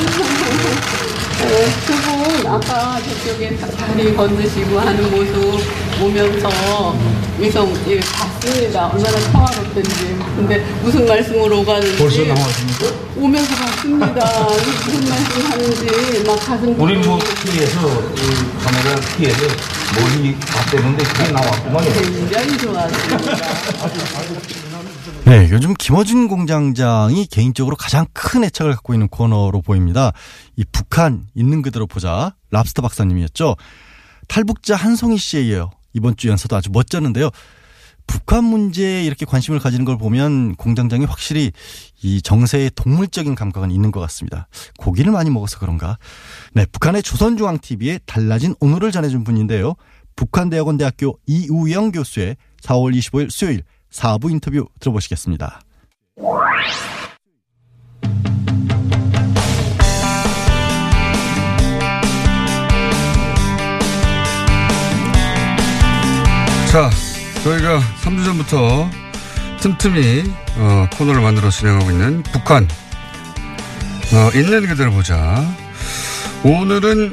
두분 1.86 2.46
아까 2.46 3.00
저쪽에 3.02 3.56
다리 3.56 4.14
건드시고 4.14 4.78
하는 4.78 5.10
모습 5.10 5.64
보면서 5.98 6.94
위성 7.38 7.74
예, 7.88 7.98
봤습니다. 8.00 8.86
얼마나 8.88 9.16
평화롭던지. 9.32 10.18
근데 10.36 10.58
무슨 10.82 11.06
말씀으로 11.06 11.60
오가는지 11.60 11.96
벌써 11.96 12.22
나왔습니까? 12.24 12.86
오면서 13.16 13.54
봤습니다. 13.54 14.26
무슨 14.84 15.08
말씀 15.08 15.50
하는지 15.50 16.24
막 16.26 16.38
가슴 16.46 16.78
우리 16.80 16.96
뭐 16.98 17.18
피해서 17.42 18.02
이 18.14 18.62
카메라 18.62 18.94
피해서 19.16 19.40
멀리 19.98 20.36
봤대는데 20.36 21.02
그게 21.04 21.32
나왔구만요. 21.32 21.92
굉장히 21.94 22.58
좋았습니다. 22.58 23.36
네, 25.24 25.48
요즘 25.50 25.74
김어준 25.74 26.28
공장장이 26.28 27.26
개인적으로 27.26 27.76
가장 27.76 28.06
큰 28.12 28.42
애착을 28.44 28.72
갖고 28.72 28.94
있는 28.94 29.08
코너로 29.08 29.62
보입니다. 29.62 30.12
이 30.56 30.64
북한 30.72 31.26
있는 31.34 31.62
그대로 31.62 31.86
보자 31.86 32.34
랍스터 32.50 32.82
박사님이었죠. 32.82 33.56
탈북자 34.28 34.76
한송이 34.76 35.18
씨에 35.18 35.42
이어 35.42 35.70
이번 35.92 36.16
주 36.16 36.28
연서도 36.28 36.56
아주 36.56 36.70
멋졌는데요. 36.72 37.30
북한 38.06 38.42
문제에 38.42 39.04
이렇게 39.04 39.24
관심을 39.24 39.60
가지는 39.60 39.84
걸 39.84 39.96
보면 39.96 40.56
공장장이 40.56 41.04
확실히 41.04 41.52
이 42.02 42.20
정세의 42.20 42.72
동물적인 42.74 43.36
감각은 43.36 43.70
있는 43.70 43.92
것 43.92 44.00
같습니다. 44.00 44.48
고기를 44.78 45.12
많이 45.12 45.30
먹어서 45.30 45.60
그런가. 45.60 45.96
네, 46.52 46.66
북한의 46.66 47.04
조선중앙TV에 47.04 48.00
달라진 48.06 48.56
오늘을 48.58 48.90
전해준 48.90 49.22
분인데요. 49.22 49.74
북한대학원대학교 50.16 51.18
이우영 51.26 51.92
교수의 51.92 52.36
4월 52.62 52.98
25일 52.98 53.30
수요일 53.30 53.62
4부 53.90 54.30
인터뷰 54.30 54.66
들어보시겠습니다. 54.80 55.60
자, 66.70 66.88
저희가 67.42 67.80
3주 68.02 68.24
전부터 68.24 68.88
틈틈이 69.60 70.22
어, 70.56 70.86
코너를 70.92 71.20
만들어 71.20 71.50
진행하고 71.50 71.90
있는 71.90 72.22
북한 72.22 72.68
어, 74.12 74.30
있는 74.38 74.66
그대로 74.66 74.92
보자. 74.92 75.44
오늘은 76.44 77.12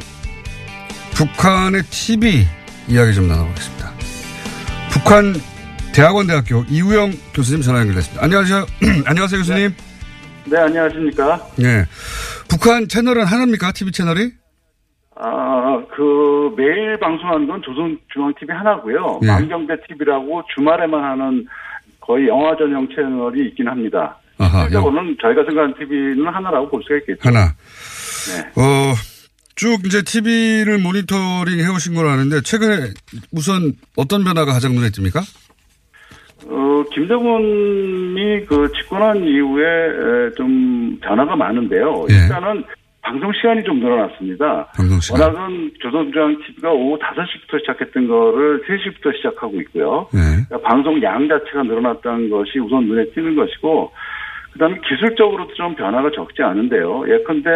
북한의 1.16 1.84
TV 1.90 2.48
이야기 2.88 3.16
좀 3.16 3.28
나눠보겠습니다. 3.28 3.92
북한 4.92 5.42
대학원대학교 5.98 6.64
이우영 6.70 7.12
교수님 7.34 7.64
전화 7.64 7.80
연결됐습니다. 7.80 8.24
안녕하세요. 8.24 8.66
안녕하세요, 9.08 9.40
교수님. 9.40 9.74
네, 10.46 10.58
안녕하십니까. 10.60 11.48
네. 11.58 11.86
북한 12.48 12.88
채널은 12.88 13.26
하나입니까? 13.26 13.72
TV 13.72 13.92
채널이? 13.92 14.30
아, 15.16 15.82
그, 15.96 16.54
매일 16.56 17.00
방송하는 17.00 17.48
건 17.48 17.60
조선중앙TV 17.64 18.56
하나고요. 18.56 19.22
예. 19.24 19.26
망경대 19.26 19.74
TV라고 19.88 20.44
주말에만 20.54 21.04
하는 21.04 21.48
거의 22.00 22.28
영화 22.28 22.56
전용 22.56 22.88
채널이 22.96 23.48
있긴 23.48 23.68
합니다. 23.68 24.20
아하, 24.38 24.66
실제로는 24.66 25.18
저희가 25.20 25.46
생각하는 25.46 25.74
TV는 25.80 26.28
하나라고 26.28 26.70
볼 26.70 26.84
수가 26.84 26.98
있겠죠. 26.98 27.28
하나. 27.28 27.48
네. 27.48 28.62
어, 28.62 28.94
쭉 29.56 29.82
이제 29.84 30.04
TV를 30.04 30.78
모니터링 30.78 31.58
해오신 31.58 31.96
걸 31.96 32.06
아는데, 32.06 32.42
최근에 32.42 32.92
우선 33.32 33.74
어떤 33.96 34.24
변화가 34.24 34.54
가장 34.54 34.76
눈에 34.76 34.90
띕니까? 34.90 35.24
어, 36.50 36.84
김정은이 36.92 38.46
그 38.46 38.72
집권한 38.74 39.24
이후에 39.24 39.66
에, 39.66 40.32
좀 40.36 40.98
변화가 41.02 41.36
많은데요. 41.36 42.06
예. 42.10 42.16
일단은 42.24 42.64
방송 43.08 43.32
시간이 43.34 43.64
좀 43.64 43.80
늘어났습니다. 43.80 44.68
방송 44.76 45.00
시간. 45.00 45.22
워낙은 45.22 45.72
조선중앙TV가 45.80 46.72
오후 46.72 47.00
5시부터 47.00 47.60
시작했던 47.62 48.08
거를 48.08 48.62
3시부터 48.64 49.16
시작하고 49.16 49.62
있고요. 49.62 50.08
네. 50.14 50.20
그러니까 50.48 50.70
방송 50.70 51.02
양 51.02 51.28
자체가 51.28 51.64
늘어났다는 51.64 52.30
것이 52.30 52.60
우선 52.60 52.86
눈에 52.86 53.06
띄는 53.12 53.36
것이고, 53.36 53.92
그 54.52 54.60
다음에 54.60 54.78
기술적으로도 54.90 55.54
좀 55.54 55.74
변화가 55.76 56.12
적지 56.12 56.44
않은데요. 56.44 57.06
예컨대, 57.08 57.50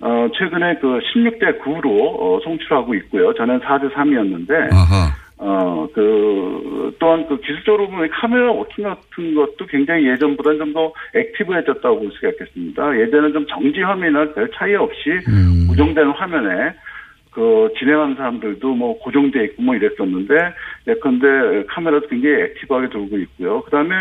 어, 0.00 0.28
최근에 0.36 0.78
그 0.80 0.98
16대 1.14 1.60
9로 1.62 1.86
어, 2.18 2.40
송출하고 2.42 2.94
있고요. 2.94 3.32
전엔 3.34 3.60
4대 3.60 3.92
3이었는데, 3.94 4.72
아하. 4.72 5.14
어, 5.40 5.88
그, 5.94 6.94
또한 6.98 7.26
그 7.28 7.40
기술적으로 7.40 7.88
보면 7.88 8.08
카메라 8.10 8.50
워킹 8.50 8.84
같은 8.84 9.34
것도 9.34 9.66
굉장히 9.66 10.08
예전보다는 10.08 10.58
좀 10.58 10.72
더 10.72 10.92
active해졌다고 11.14 12.00
볼 12.00 12.10
수가 12.12 12.28
있겠습니다. 12.30 12.98
예전에는 12.98 13.32
좀 13.32 13.46
정지 13.46 13.80
화면이나 13.80 14.32
별 14.34 14.50
차이 14.52 14.74
없이 14.74 15.10
음. 15.28 15.66
고정된 15.68 16.08
화면에 16.10 16.74
그 17.30 17.72
진행하는 17.78 18.16
사람들도 18.16 18.74
뭐 18.74 18.98
고정돼 18.98 19.44
있고 19.44 19.62
뭐 19.62 19.74
이랬었는데 19.76 20.34
예컨대 20.88 21.64
카메라도 21.68 22.08
굉장히 22.08 22.42
active하게 22.42 22.88
돌고 22.90 23.18
있고요. 23.18 23.62
그 23.62 23.70
다음에 23.70 23.94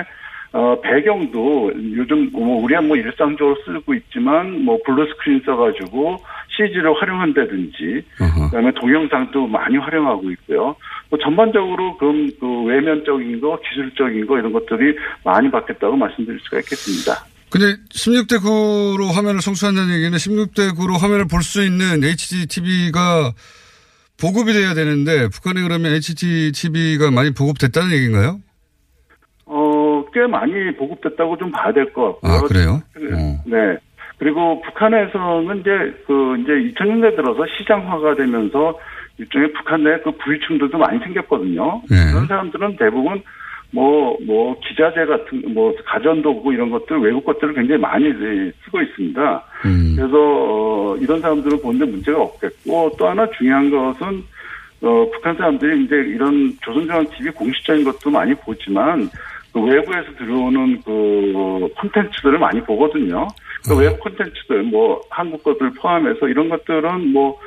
어, 0.54 0.80
배경도 0.82 1.74
요즘 1.96 2.30
뭐 2.32 2.64
우리야 2.64 2.82
뭐 2.82 2.96
일상적으로 2.98 3.56
쓰고 3.66 3.94
있지만 3.94 4.64
뭐 4.64 4.78
블루 4.86 5.08
스크린 5.12 5.42
써가지고 5.46 6.18
CG를 6.56 6.94
활용한다든지. 7.00 8.04
그다음에 8.46 8.72
동영상도 8.80 9.46
많이 9.48 9.78
활용하고 9.78 10.32
있고요. 10.32 10.76
뭐 11.10 11.20
전반적으로 11.22 11.98
그럼 11.98 12.30
그 12.40 12.64
외면적인 12.64 13.40
거, 13.42 13.60
기술적인 13.70 14.26
거 14.26 14.40
이런 14.40 14.52
것들이 14.52 14.96
많이 15.24 15.52
바뀌었다고 15.52 15.96
말씀드릴 15.96 16.40
수가 16.44 16.60
있겠습니다. 16.60 17.26
근데 17.50 17.78
16대 17.94 18.40
9로 18.42 19.14
화면을 19.14 19.42
송출한다는 19.42 19.94
얘기는 19.96 20.18
16대 20.18 20.76
9로 20.76 21.00
화면을 21.00 21.28
볼 21.28 21.42
수 21.44 21.64
있는 21.64 22.04
HDTV가 22.04 23.32
보급이 24.20 24.52
돼야 24.54 24.74
되는데 24.74 25.28
북한에 25.30 25.62
그러면 25.62 25.94
HDTV가 25.94 27.12
많이 27.12 27.32
보급됐다는 27.34 27.92
얘기인가요? 27.92 28.40
어, 30.08 30.12
꽤 30.14 30.28
많이 30.28 30.72
보급됐다고 30.76 31.38
좀 31.38 31.52
봐야 31.52 31.72
될 31.74 31.92
것 31.94 32.20
같고요. 32.22 32.32
아, 32.32 32.42
그래요? 32.42 32.82
어. 33.14 33.44
네. 33.46 33.78
그리고 34.18 34.62
북한에서는 34.62 35.60
이제 35.60 35.70
그 36.08 36.38
이제 36.40 36.52
2000년대 36.74 37.16
들어서 37.16 37.46
시장화가 37.58 38.16
되면서 38.16 38.80
일종의 39.20 39.52
북한 39.54 39.84
내 39.84 39.98
그 40.04 40.12
부유층들도 40.12 40.78
많이 40.78 41.00
생겼거든요. 41.00 41.82
네. 41.90 42.12
그런 42.12 42.28
사람들은 42.28 42.78
대부분 42.78 43.22
뭐, 43.72 44.18
뭐, 44.26 44.58
기자재 44.62 45.06
같은, 45.06 45.54
뭐, 45.54 45.76
가전도구 45.86 46.54
이런 46.54 46.70
것들, 46.70 47.00
외국 47.00 47.26
것들을 47.26 47.54
굉장히 47.54 47.82
많이 47.82 48.06
쓰고 48.64 48.82
있습니다. 48.82 49.44
음. 49.66 49.94
그래서, 49.98 50.16
어, 50.18 50.96
이런 50.96 51.20
사람들은 51.20 51.62
보는데 51.62 51.86
문제가 51.92 52.22
없겠고, 52.22 52.96
또 52.98 53.10
하나 53.10 53.30
중요한 53.38 53.70
것은, 53.70 54.24
어, 54.84 55.10
북한 55.12 55.36
사람들이 55.36 55.84
이제 55.84 55.96
이런 55.98 56.54
조선중앙TV 56.62 57.32
공식적인 57.32 57.84
것도 57.84 58.10
많이 58.10 58.34
보지만, 58.36 59.10
그 59.10 59.37
외부에서 59.64 60.16
들어오는 60.18 60.82
그 60.84 61.68
콘텐츠들을 61.80 62.40
많이 62.40 62.62
보거든요. 62.64 63.28
그 63.68 63.74
음. 63.74 63.80
외부 63.80 63.98
콘텐츠들, 63.98 64.64
뭐, 64.64 65.02
한국 65.10 65.44
것들 65.44 65.72
포함해서 65.72 66.28
이런 66.28 66.50
것들은 66.50 67.12
뭐, 67.12 67.40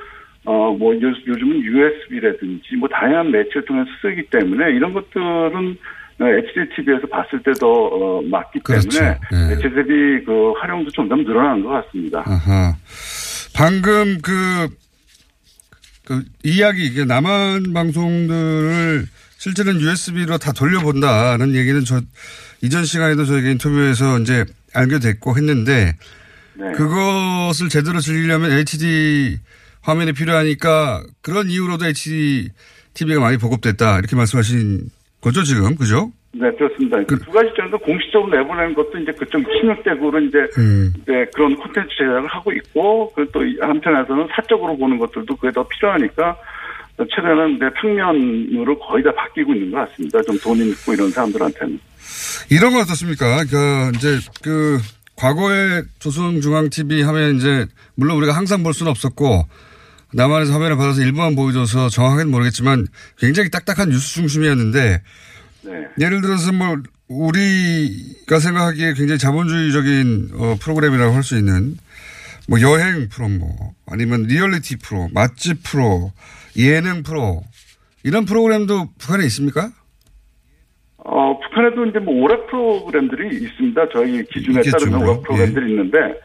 어, 0.44 0.73
뭐, 0.73 0.94
요, 0.94 1.12
요즘은 1.27 1.62
USB라든지 1.62 2.77
뭐, 2.77 2.88
다양한 2.88 3.31
매체를 3.31 3.64
통해서 3.64 3.90
쓰기 4.03 4.23
때문에 4.31 4.73
이런 4.73 4.92
것들은 4.92 5.77
HDTV에서 6.20 7.07
봤을 7.07 7.42
때도 7.42 7.87
어, 7.87 8.23
맞기 8.23 8.61
그렇죠. 8.61 8.88
때문에 8.90 9.18
네. 9.33 9.53
HDTV 9.55 10.25
그 10.25 10.53
활용도 10.61 10.90
점점 10.90 11.25
늘어나는 11.25 11.64
것 11.64 11.70
같습니다. 11.70 12.23
아하. 12.27 12.77
방금 13.57 14.18
그, 14.23 14.68
그 16.05 16.23
이야기, 16.44 16.87
이게 16.87 17.05
남한 17.05 17.73
방송들을 17.73 19.05
실제는 19.40 19.81
USB로 19.81 20.37
다 20.37 20.53
돌려본다는 20.53 21.55
얘기는 21.55 21.83
저 21.87 21.98
이전 22.61 22.85
시간에도 22.85 23.24
저희가 23.24 23.48
인터뷰에서 23.48 24.18
이제 24.18 24.44
알게 24.74 24.98
됐고 24.98 25.35
했는데 25.35 25.96
네. 26.57 26.72
그것을 26.72 27.70
제대로 27.70 28.00
즐기려면 28.00 28.53
HD 28.53 29.38
화면이 29.81 30.12
필요하니까 30.12 31.05
그런 31.22 31.48
이유로도 31.48 31.87
HD 31.87 32.50
TV가 32.92 33.20
많이 33.20 33.38
보급됐다 33.38 33.98
이렇게 34.00 34.14
말씀하신 34.14 34.90
거죠 35.22 35.42
지금 35.42 35.74
그죠? 35.74 36.12
네, 36.33 36.50
그렇습니다. 36.53 37.03
그 37.05 37.18
두 37.18 37.31
가지 37.33 37.48
정도 37.57 37.79
공식적으로 37.79 38.31
내보내는 38.37 38.74
것도 38.74 38.98
이제 38.98 39.11
그쪽 39.12 39.42
침략적으로 39.50 40.20
이제, 40.20 40.38
음. 40.59 40.92
이제 41.03 41.26
그런 41.35 41.57
콘텐츠 41.57 41.88
제작을 41.98 42.29
하고 42.29 42.53
있고, 42.53 43.12
그리고 43.14 43.33
또 43.33 43.40
한편에서는 43.66 44.29
사적으로 44.31 44.76
보는 44.76 44.98
것들도 44.98 45.35
그게 45.35 45.50
더 45.50 45.66
필요하니까 45.66 46.37
최근에는 47.08 47.56
이제 47.56 47.66
평면으로 47.80 48.78
거의 48.78 49.02
다 49.02 49.10
바뀌고 49.14 49.54
있는 49.54 49.70
것 49.70 49.88
같습니다. 49.88 50.20
좀 50.22 50.38
돈이 50.38 50.70
있고 50.70 50.92
이런 50.92 51.10
사람들한테는. 51.10 51.78
이런 52.50 52.72
건 52.72 52.82
어떻습니까? 52.82 53.44
그 53.44 53.92
이제 53.96 54.18
그 54.42 54.78
과거에 55.16 55.82
조선중앙TV 55.98 57.02
하면 57.02 57.36
이제 57.36 57.66
물론 57.94 58.16
우리가 58.18 58.34
항상 58.34 58.62
볼 58.62 58.74
수는 58.74 58.90
없었고 58.90 59.46
남한에서 60.12 60.52
화면을 60.52 60.76
받아서 60.76 61.02
일부만 61.02 61.36
보여줘서 61.36 61.88
정확하게는 61.88 62.30
모르겠지만 62.30 62.86
굉장히 63.18 63.50
딱딱한 63.50 63.90
뉴스 63.90 64.14
중심이었는데 64.14 65.02
네. 65.62 65.72
예를 66.00 66.20
들어서 66.22 66.52
뭐 66.52 66.76
우리가 67.08 68.38
생각하기에 68.40 68.94
굉장히 68.94 69.18
자본주의적인 69.18 70.30
어, 70.34 70.56
프로그램이라고 70.60 71.14
할 71.14 71.22
수 71.22 71.36
있는 71.36 71.76
뭐 72.50 72.60
여행 72.60 73.08
프로 73.08 73.28
뭐 73.28 73.48
아니면 73.86 74.24
리얼리티 74.24 74.78
프로, 74.78 75.08
맛집 75.14 75.62
프로, 75.62 76.10
예능 76.58 77.04
프로 77.04 77.42
이런 78.02 78.24
프로그램도 78.24 78.88
북한에 78.98 79.24
있습니까? 79.26 79.70
어, 80.96 81.38
북한에도 81.38 81.86
이제 81.86 82.00
뭐 82.00 82.12
오락 82.24 82.48
프로그램들이 82.48 83.36
있습니다. 83.36 83.88
저희 83.90 84.24
기준에 84.24 84.62
따르면 84.62 84.98
물론. 84.98 85.14
오락 85.14 85.22
프로그램들이 85.22 85.70
있는데, 85.70 86.20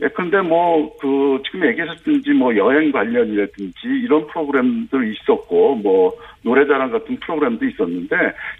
예컨대 0.00 0.40
뭐, 0.42 0.96
그, 0.98 1.42
지금 1.44 1.66
얘기하셨듯이 1.66 2.30
뭐 2.32 2.54
여행 2.56 2.92
관련이라든지 2.92 3.88
이런 4.04 4.26
프로그램도 4.28 5.02
있었고, 5.02 5.76
뭐, 5.76 6.12
노래자랑 6.42 6.92
같은 6.92 7.18
프로그램도 7.18 7.64
있었는데, 7.64 8.14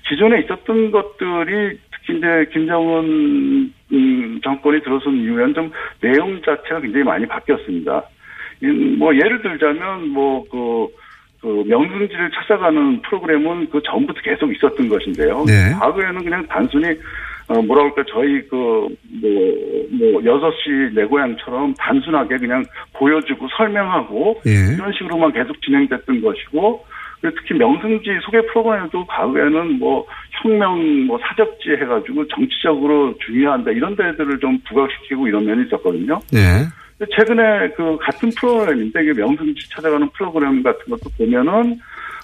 기존에 0.09 0.41
있었던 0.41 0.91
것들이 0.91 1.79
이제 2.09 2.47
김정은, 2.53 3.73
음, 3.93 4.41
정권이 4.43 4.83
들어선 4.83 5.15
이후에는 5.17 5.55
좀 5.55 5.71
내용 6.01 6.41
자체가 6.43 6.81
굉장히 6.81 7.05
많이 7.05 7.27
바뀌었습니다. 7.27 8.03
음, 8.65 8.97
뭐, 8.99 9.15
예를 9.15 9.43
들자면 9.43 10.09
뭐, 10.09 10.45
그, 10.51 10.89
그 11.41 11.65
명승지를 11.67 12.31
찾아가는 12.33 13.03
프로그램은 13.03 13.69
그 13.71 13.81
전부터 13.83 14.21
계속 14.23 14.53
있었던 14.53 14.89
것인데요. 14.89 15.45
네. 15.47 15.73
과거에는 15.79 16.25
그냥 16.25 16.47
단순히 16.49 16.87
어 17.49 17.63
뭐라 17.63 17.89
그럴까 17.91 18.03
저희 18.11 18.43
그뭐뭐 18.49 20.25
여섯 20.25 20.51
시 20.65 20.77
내 20.97 21.05
고향처럼 21.05 21.75
단순하게 21.75 22.39
그냥 22.39 22.65
보여주고 22.95 23.47
설명하고 23.57 24.41
예. 24.47 24.75
이런 24.75 24.93
식으로만 24.93 25.33
계속 25.33 25.61
진행됐던 25.63 26.23
것이고 26.23 26.85
특히 27.23 27.55
명승지 27.59 28.19
소개 28.23 28.41
프로그램에도 28.53 29.05
과거에는 29.07 29.79
뭐 29.79 30.07
혁명 30.43 31.07
뭐 31.07 31.19
사적지 31.19 31.71
해가지고 31.71 32.27
정치적으로 32.29 33.15
중요한다 33.19 33.71
이런 33.73 33.97
데들을 33.97 34.39
좀 34.39 34.59
부각시키고 34.69 35.27
이런 35.29 35.45
면이 35.45 35.67
있었거든요. 35.67 36.21
네. 36.33 36.67
근데 36.99 37.13
최근에 37.17 37.71
그 37.77 37.97
같은 38.01 38.31
프로그램인데 38.39 39.03
이게 39.03 39.13
명승지 39.13 39.69
찾아가는 39.71 40.09
프로그램 40.11 40.63
같은 40.63 40.85
것도 40.89 41.11
보면은 41.19 41.79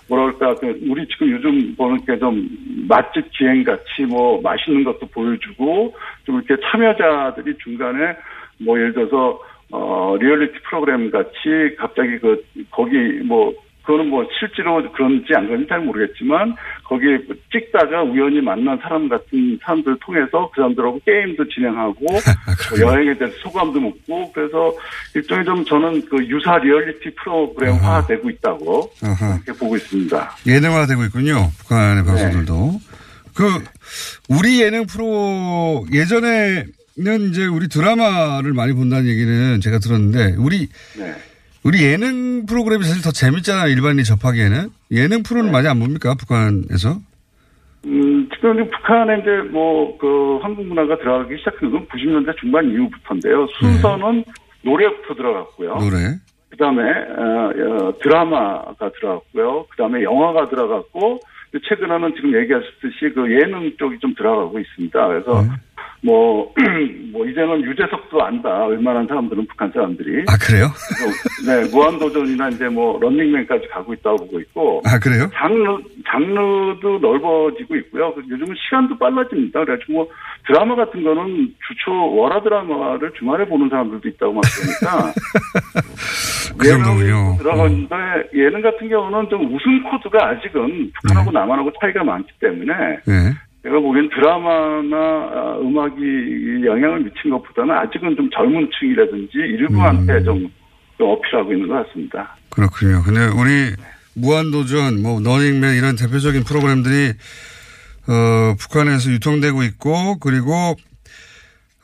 뭐랄까 0.09 0.55
그 0.57 0.79
우리 0.89 1.07
지금 1.09 1.31
요즘 1.31 1.75
보는 1.77 2.05
게 2.05 2.19
좀 2.19 2.49
맛집 2.89 3.31
기행 3.33 3.65
같이 3.65 4.03
뭐 4.09 4.41
맛있는 4.43 4.85
것도 4.85 5.07
보여주고 5.07 5.95
좀 6.25 6.43
이렇게 6.43 6.61
참여자들이 6.71 7.57
중간에 7.59 8.17
뭐 8.59 8.79
예를 8.79 8.93
들어서 8.93 9.41
어 9.71 10.17
리얼리티 10.21 10.59
프로그램 10.69 11.11
같이 11.11 11.75
갑자기 11.79 12.19
그 12.19 12.45
거기 12.71 12.97
뭐 13.25 13.53
그거는 13.83 14.09
뭐 14.09 14.27
실제로 14.39 14.81
그런지 14.93 15.35
안 15.35 15.47
그런지 15.47 15.69
잘 15.69 15.81
모르겠지만 15.81 16.55
거기에 16.85 17.19
찍다가 17.51 18.03
우연히 18.03 18.41
만난 18.41 18.79
사람 18.79 19.09
같은 19.09 19.59
사람들 19.63 19.97
통해서 20.01 20.51
그 20.55 20.61
사람들하고 20.61 21.01
게임도 21.05 21.49
진행하고 21.49 21.97
뭐 22.71 22.81
여행에 22.81 23.19
대해서 23.19 23.37
소감도 23.39 23.81
묻고 23.81 24.33
그래서 24.33 24.73
일종의 25.15 25.45
좀 25.45 25.65
저는 25.65 26.05
그 26.09 26.25
유사 26.27 26.59
리얼리티 26.59 27.15
프로그램화 27.17 28.07
되고 28.07 28.31
있다고. 28.31 28.93
이렇게 29.03 29.59
보고 29.59 29.77
있습니다. 29.77 30.37
예능화 30.47 30.87
되고 30.87 31.05
있군요. 31.05 31.51
북한의 31.59 32.05
방송들도. 32.05 32.81
그 33.35 33.45
우리 34.29 34.61
예능 34.61 34.87
프로 34.87 35.87
예전에는 35.93 37.31
이제 37.31 37.47
우리 37.47 37.69
드라마를 37.69 38.53
많이 38.53 38.73
본다는 38.73 39.07
얘기는 39.07 39.61
제가 39.61 39.79
들었는데 39.79 40.37
우리 40.39 40.69
네. 40.97 41.15
우리 41.65 41.85
예능 41.85 42.45
프로그램이 42.47 42.85
사실 42.85 43.03
더 43.03 43.13
재밌잖아요. 43.13 43.71
일반인이 43.71 44.05
접하기에는 44.05 44.69
예능 44.91 45.23
프로는 45.23 45.53
많이 45.53 45.69
안 45.69 45.79
봅니까 45.79 46.15
북한에서? 46.15 46.99
음, 47.85 48.29
특별히 48.31 48.69
북한에 48.69 49.21
이제 49.21 49.49
뭐, 49.51 49.97
그, 49.99 50.39
한국 50.43 50.67
문화가 50.67 50.99
들어가기 50.99 51.37
시작한 51.39 51.71
건 51.71 51.87
90년대 51.87 52.37
중반 52.39 52.69
이후부터인데요. 52.71 53.47
순서는 53.59 54.25
노래부터 54.63 55.15
들어갔고요. 55.15 55.77
노래. 55.77 55.97
그 56.51 56.57
다음에, 56.57 56.83
어, 56.83 57.51
어, 57.51 57.99
드라마가 58.01 58.91
들어갔고요. 59.01 59.67
그 59.71 59.77
다음에 59.77 60.03
영화가 60.03 60.49
들어갔고, 60.49 61.21
최근에는 61.69 62.15
지금 62.15 62.35
얘기하셨듯이 62.35 63.13
그 63.15 63.31
예능 63.31 63.77
쪽이 63.79 63.99
좀 63.99 64.15
들어가고 64.15 64.59
있습니다. 64.59 65.09
그래서 65.09 65.45
뭐, 66.05 66.53
뭐, 67.13 67.25
이제는 67.27 67.63
유재석도 67.63 68.23
안다. 68.23 68.67
웬만한 68.67 69.07
사람들은 69.07 69.47
북한 69.47 69.71
사람들이. 69.73 70.25
아 70.29 70.37
그래요? 70.37 70.67
네, 71.47 71.69
무한도전이나 71.71 72.49
이제 72.51 72.69
뭐, 72.69 72.99
런닝맨까지 73.01 73.69
가고 73.69 73.95
있다고 73.95 74.17
보고 74.17 74.41
있고. 74.41 74.83
아 74.85 74.99
그래요? 74.99 75.31
장르, 75.35 75.79
장르도 76.07 76.99
넓어지고 76.99 77.77
있고요. 77.77 78.13
요즘은 78.29 78.55
시간도 78.67 78.99
빨라집니다. 78.99 79.65
그래가지고 79.65 79.93
뭐 79.93 80.09
드라마 80.47 80.75
같은 80.75 81.03
거는 81.05 81.55
주초 81.69 81.93
월화 82.17 82.43
드라마를 82.43 83.13
주말에 83.19 83.45
보는 83.47 83.69
사람들도 83.69 84.09
있다고 84.09 84.33
막 84.33 84.43
그러니까. 84.43 85.13
그 86.59 86.69
정도군요. 86.69 87.37
들어가는데 87.39 87.97
예능 88.35 88.61
같은 88.61 88.89
경우는 88.89 89.29
좀 89.31 89.47
웃음 89.55 89.83
코드가 89.85 90.29
아직은 90.31 90.91
북한하고 91.01 91.31
남한하고 91.31 91.73
차이가 91.81 92.03
많기 92.05 92.29
때문에 92.41 92.73
네. 93.07 93.33
제가 93.63 93.79
보기엔 93.79 94.09
드라마나 94.11 94.97
아, 94.97 95.59
음악이 95.61 96.67
영향을 96.67 97.05
미친 97.05 97.31
것보다는 97.31 97.75
아직은 97.75 98.17
좀 98.17 98.29
젊은 98.31 98.69
층이라든지 98.79 99.39
일부한테 99.39 100.15
음. 100.15 100.25
좀, 100.25 100.53
좀 100.99 101.11
어필하고 101.11 101.53
있는 101.53 101.69
것 101.69 101.87
같습니다. 101.87 102.37
그렇군요. 102.51 103.03
근데 103.05 103.21
우리 103.27 103.75
무한도전, 104.15 105.01
뭐 105.03 105.21
러닝맨 105.21 105.77
이런 105.77 105.97
대표적인 105.97 106.43
프로그램들이 106.43 107.13
어, 108.09 108.57
북한에서 108.59 109.11
유통되고 109.13 109.63
있고 109.63 110.19
그리고 110.19 110.53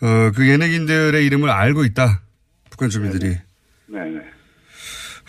어, 0.00 0.30
그 0.34 0.48
예능인들의 0.48 1.24
이름을 1.24 1.48
알고 1.48 1.84
있다. 1.84 2.22
북한 2.70 2.88
주민들이. 2.88 3.36
네네. 3.86 4.37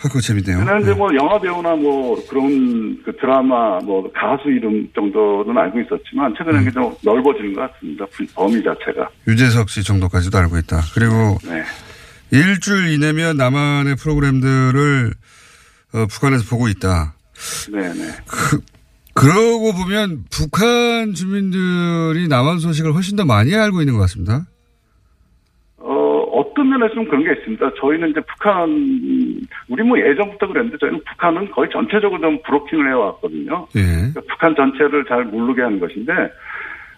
아, 0.02 0.08
그거 0.08 0.20
재밌네요. 0.20 0.58
그냥 0.58 0.80
이제 0.80 0.94
뭐 0.94 1.14
영화 1.14 1.38
배우나 1.38 1.76
뭐 1.76 2.16
그런 2.26 3.02
그 3.04 3.14
드라마 3.20 3.78
뭐 3.80 4.10
가수 4.12 4.48
이름 4.48 4.88
정도는 4.94 5.56
알고 5.56 5.78
있었지만 5.80 6.34
최근에 6.38 6.58
음. 6.58 6.62
이게 6.62 6.70
좀 6.70 6.94
넓어지는 7.02 7.52
것 7.52 7.70
같습니다. 7.72 8.06
범위 8.34 8.62
자체가. 8.64 9.10
유재석 9.28 9.68
씨 9.68 9.82
정도까지도 9.84 10.38
알고 10.38 10.56
있다. 10.58 10.80
그리고 10.94 11.38
네. 11.44 11.62
일주일 12.30 12.94
이내면 12.94 13.36
남한의 13.36 13.96
프로그램들을 13.96 15.12
어, 15.92 16.06
북한에서 16.06 16.44
보고 16.48 16.68
있다. 16.68 17.14
네네. 17.70 18.10
그, 18.26 18.60
그러고 19.12 19.72
보면 19.72 20.24
북한 20.30 21.12
주민들이 21.14 22.28
남한 22.28 22.58
소식을 22.60 22.94
훨씬 22.94 23.16
더 23.16 23.24
많이 23.24 23.54
알고 23.54 23.82
있는 23.82 23.94
것 23.94 24.00
같습니다. 24.02 24.46
어, 26.80 26.90
면에서 26.90 26.94
좀 26.94 27.04
그런 27.04 27.22
게 27.24 27.32
있습니다. 27.32 27.70
저희는 27.78 28.10
이제 28.10 28.20
북한, 28.20 28.68
우리 29.68 29.82
뭐 29.82 29.98
예전부터 29.98 30.48
그랬는데 30.48 30.78
저희는 30.78 31.00
북한은 31.04 31.50
거의 31.50 31.68
전체적으로 31.70 32.20
좀 32.20 32.38
브로킹을 32.42 32.88
해왔거든요. 32.88 33.66
예. 33.76 33.80
그러니까 33.82 34.20
북한 34.28 34.54
전체를 34.56 35.04
잘 35.04 35.24
모르게 35.24 35.62
하는 35.62 35.78
것인데, 35.78 36.12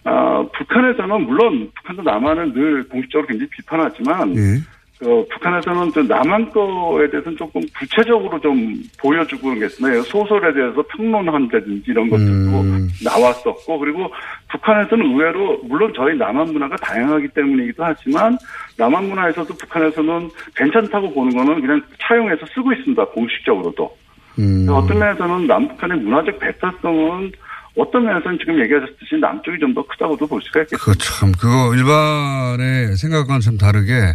아, 0.04 0.46
북한에서는 0.56 1.22
물론 1.22 1.70
북한도 1.74 2.02
남한을 2.02 2.52
늘 2.52 2.88
공식적으로 2.88 3.26
굉장히 3.26 3.50
비판하지만, 3.50 4.36
예. 4.36 4.58
그 5.02 5.26
북한에서는 5.30 5.90
좀 5.90 6.06
남한 6.06 6.52
거에 6.52 7.10
대해서는 7.10 7.36
조금 7.36 7.60
구체적으로 7.76 8.38
좀 8.40 8.80
보여주고 9.00 9.52
있습니다. 9.52 10.02
소설에 10.02 10.52
대해서 10.54 10.80
평론한다든지 10.96 11.90
이런 11.90 12.08
것들도 12.08 12.60
음. 12.60 12.88
나왔었고 13.04 13.80
그리고 13.80 14.08
북한에서는 14.52 15.04
의외로 15.04 15.58
물론 15.64 15.92
저희 15.96 16.16
남한 16.16 16.52
문화가 16.52 16.76
다양하기 16.76 17.28
때문이기도 17.28 17.84
하지만 17.84 18.38
남한 18.78 19.08
문화에서도 19.08 19.52
북한에서는 19.52 20.30
괜찮다고 20.54 21.12
보는 21.12 21.36
거는 21.36 21.60
그냥 21.60 21.82
차용해서 22.00 22.46
쓰고 22.54 22.72
있습니다. 22.72 23.04
공식적으로도. 23.06 23.96
음. 24.38 24.66
어떤 24.70 25.00
면에서는 25.00 25.48
남북한의 25.48 25.98
문화적 25.98 26.38
배타성은 26.38 27.32
어떤 27.76 28.04
면에서는 28.04 28.38
지금 28.38 28.60
얘기하셨듯이 28.62 29.16
남쪽이 29.20 29.58
좀 29.58 29.74
더 29.74 29.86
크다고도 29.86 30.26
볼 30.26 30.42
수가 30.42 30.60
있겠죠. 30.62 30.84
그 30.84 30.94
참, 30.98 31.32
그거 31.32 31.74
일반의 31.74 32.96
생각과는 32.98 33.40
좀 33.40 33.56
다르게 33.56 34.14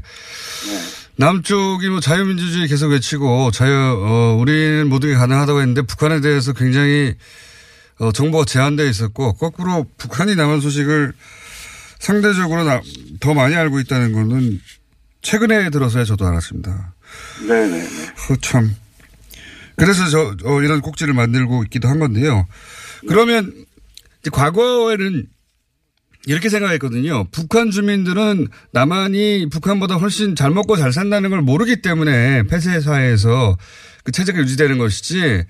남쪽이 1.15 1.89
뭐 1.89 1.99
자유민주주의 1.99 2.67
계속 2.67 2.89
외치고 2.91 3.49
자유, 3.51 3.71
어, 3.73 4.37
우리는 4.39 4.87
모든 4.87 5.09
게 5.09 5.15
가능하다고 5.15 5.59
했는데 5.61 5.81
북한에 5.81 6.21
대해서 6.21 6.53
굉장히 6.53 7.15
어, 7.99 8.11
정보가 8.11 8.45
제한되어 8.45 8.85
있었고 8.85 9.33
거꾸로 9.33 9.87
북한이 9.97 10.35
남한 10.35 10.61
소식을 10.61 11.13
상대적으로 11.97 12.63
나- 12.63 12.81
더 13.19 13.33
많이 13.33 13.55
알고 13.55 13.79
있다는 13.79 14.13
거는 14.13 14.61
최근에 15.23 15.71
들어서야 15.71 16.03
저도 16.03 16.27
알았습니다. 16.27 16.93
네네네. 17.47 17.87
그 18.27 18.39
참. 18.41 18.75
그래서 19.77 20.07
저, 20.09 20.35
어, 20.45 20.61
이런 20.61 20.81
꼭지를 20.81 21.15
만들고 21.15 21.63
있기도 21.63 21.87
한 21.87 21.97
건데요. 21.99 22.47
그러면 23.07 23.53
과거에는 24.31 25.27
이렇게 26.27 26.49
생각했거든요. 26.49 27.25
북한 27.31 27.71
주민들은 27.71 28.47
남한이 28.73 29.47
북한보다 29.49 29.95
훨씬 29.95 30.35
잘 30.35 30.51
먹고 30.51 30.75
잘 30.75 30.91
산다는 30.91 31.29
걸 31.29 31.41
모르기 31.41 31.81
때문에 31.81 32.43
폐쇄 32.43 32.81
사회에서 32.81 33.57
그 34.03 34.11
체제가 34.11 34.39
유지되는 34.39 34.77
것이지 34.77 35.45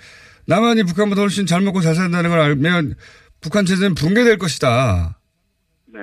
남한이 0.45 0.83
북한보다 0.83 1.21
훨씬 1.21 1.45
잘 1.45 1.61
먹고 1.61 1.81
잘 1.81 1.95
산다는 1.95 2.29
걸 2.29 2.39
알면 2.39 2.95
북한 3.41 3.65
체제는 3.65 3.95
붕괴될 3.95 4.37
것이다. 4.37 5.17
네. 5.93 5.99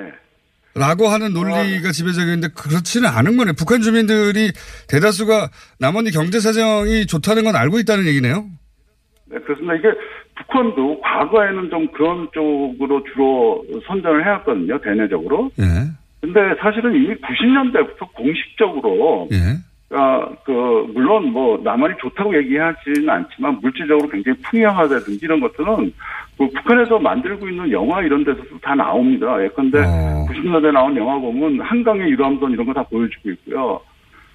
라고 0.73 1.07
하는 1.07 1.31
논리가 1.31 1.93
지배적인데 1.93 2.49
그렇지는 2.49 3.07
않은 3.07 3.37
거네. 3.37 3.53
북한 3.53 3.81
주민들이 3.81 4.51
대다수가 4.89 5.49
남한이 5.79 6.11
경제 6.11 6.41
사정이 6.41 7.07
좋다는 7.07 7.45
건 7.45 7.55
알고 7.55 7.79
있다는 7.79 8.05
얘기네요. 8.07 8.49
네, 9.25 9.37
그렇습니다. 9.39 9.73
이게 9.75 9.87
북한도 10.35 11.01
과거에는 11.01 11.69
좀 11.69 11.87
그런 11.87 12.27
쪽으로 12.33 13.03
주로 13.13 13.63
선전을 13.87 14.25
해왔거든요, 14.25 14.79
대내적으로. 14.79 15.49
예. 15.59 15.63
근데 16.21 16.55
사실은 16.59 16.93
이미 16.95 17.15
90년대부터 17.15 18.11
공식적으로, 18.13 19.27
예. 19.31 19.37
아, 19.91 20.27
그, 20.43 20.51
물론 20.93 21.31
뭐, 21.31 21.59
남한이 21.63 21.93
좋다고 22.01 22.35
얘기하지는 22.37 23.07
않지만, 23.07 23.59
물질적으로 23.61 24.09
굉장히 24.09 24.37
풍요하다든지 24.41 25.19
이런 25.21 25.39
것들은, 25.39 25.93
그 26.37 26.49
북한에서 26.49 26.99
만들고 26.99 27.47
있는 27.47 27.71
영화 27.71 28.01
이런 28.01 28.23
데서도 28.25 28.59
다 28.61 28.73
나옵니다. 28.75 29.41
예컨대, 29.43 29.79
어. 29.79 30.25
90년대 30.27 30.71
나온 30.73 30.97
영화 30.97 31.17
보면, 31.19 31.61
한강의 31.61 32.09
유람선 32.09 32.51
이런 32.51 32.65
거 32.65 32.73
다 32.73 32.83
보여주고 32.83 33.29
있고요. 33.29 33.79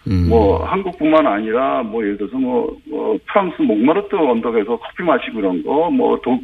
음. 0.09 0.29
뭐 0.29 0.65
한국뿐만 0.65 1.27
아니라 1.27 1.83
뭐 1.83 2.03
예를 2.03 2.17
들어서 2.17 2.37
뭐, 2.39 2.77
뭐 2.89 3.19
프랑스 3.27 3.61
몽마르트 3.63 4.15
언덕에서 4.15 4.79
커피 4.79 5.03
마시고 5.03 5.41
이런 5.41 5.63
거뭐도 5.63 6.41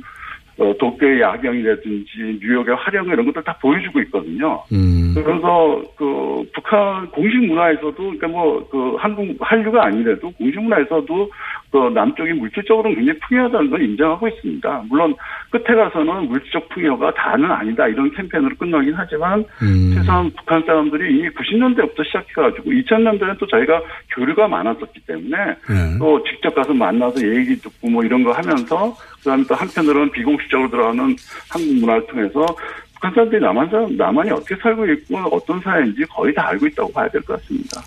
어, 0.59 0.73
도쿄의 0.79 1.21
야경이라든지 1.21 2.39
뉴욕의 2.41 2.77
화령 2.77 3.07
이런 3.09 3.27
것들 3.27 3.45
다 3.45 3.59
보여주고 3.61 4.01
있거든요. 4.03 4.63
음. 4.73 5.13
그래서 5.15 5.83
그 5.97 6.45
북한 6.55 7.07
공식 7.11 7.45
문화에서도 7.45 7.95
그러니까 7.97 8.29
뭐 8.29 8.67
그 8.71 8.97
한국 8.99 9.37
한류가 9.41 9.87
아니래도 9.87 10.31
공식 10.33 10.61
문화에서도 10.61 11.31
그 11.77 11.91
남쪽이 11.91 12.33
물질적으로는 12.33 12.97
굉장히 12.97 13.19
풍요하다는 13.21 13.71
걸 13.71 13.83
인정하고 13.83 14.29
있습니다. 14.29 14.85
물론 14.89 15.15
끝에 15.51 15.77
가서는 15.77 16.27
물질적 16.29 16.69
풍요가 16.71 17.13
다는 17.13 17.51
아니다 17.51 17.87
이런 17.87 18.11
캠페인으로 18.15 18.57
끝나긴 18.57 18.95
하지만 18.97 19.45
음. 19.61 19.93
최소한 19.95 20.31
북한 20.31 20.63
사람들이 20.65 21.19
이미 21.19 21.29
90년대부터 21.29 22.05
시작해가지고 22.07 22.71
2000년대는 22.71 23.39
또 23.39 23.47
저희가 23.47 23.83
교류가 24.15 24.49
많았었기 24.49 25.01
때문에 25.07 25.37
예. 25.39 25.99
또 25.99 26.23
직접 26.25 26.55
가서 26.55 26.73
만나서 26.73 27.21
얘기 27.21 27.57
듣고 27.57 27.91
뭐 27.91 28.03
이런 28.03 28.25
거 28.25 28.33
하면서 28.33 28.97
그다음에 29.19 29.45
또 29.47 29.55
한편으로는 29.55 30.11
비공식적으로 30.13 30.71
들어가는 30.71 31.17
한국 31.51 31.75
문화를 31.81 32.07
통해서 32.07 32.47
북한 32.95 33.13
사람들이 33.13 33.43
남한 33.43 33.69
사람 33.69 33.97
남한이 33.97 34.31
어떻게 34.31 34.57
살고 34.57 34.87
있고 34.87 35.19
어떤 35.31 35.61
사회인지 35.61 36.05
거의 36.09 36.33
다 36.33 36.49
알고 36.49 36.67
있다고 36.69 36.91
봐야 36.93 37.07
될 37.09 37.21
것 37.23 37.39
같습니다. 37.39 37.83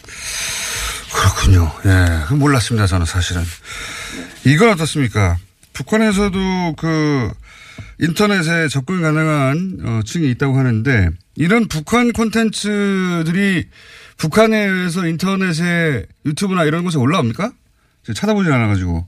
그렇군요. 1.13 1.71
예. 1.85 2.35
몰랐습니다. 2.35 2.87
저는 2.87 3.05
사실은. 3.05 3.41
이건 4.45 4.69
어떻습니까? 4.69 5.37
북한에서도 5.73 6.75
그 6.77 7.31
인터넷에 7.99 8.67
접근 8.67 9.01
가능한 9.01 9.77
어, 9.83 9.99
층이 10.05 10.29
있다고 10.31 10.57
하는데 10.57 11.09
이런 11.35 11.67
북한 11.67 12.11
콘텐츠들이 12.11 13.65
북한에 14.17 14.57
의해서 14.57 15.07
인터넷에 15.07 16.05
유튜브나 16.25 16.65
이런 16.65 16.83
곳에 16.83 16.97
올라옵니까? 16.97 17.51
제가 18.03 18.13
찾아보지 18.13 18.51
않아가지고. 18.51 19.07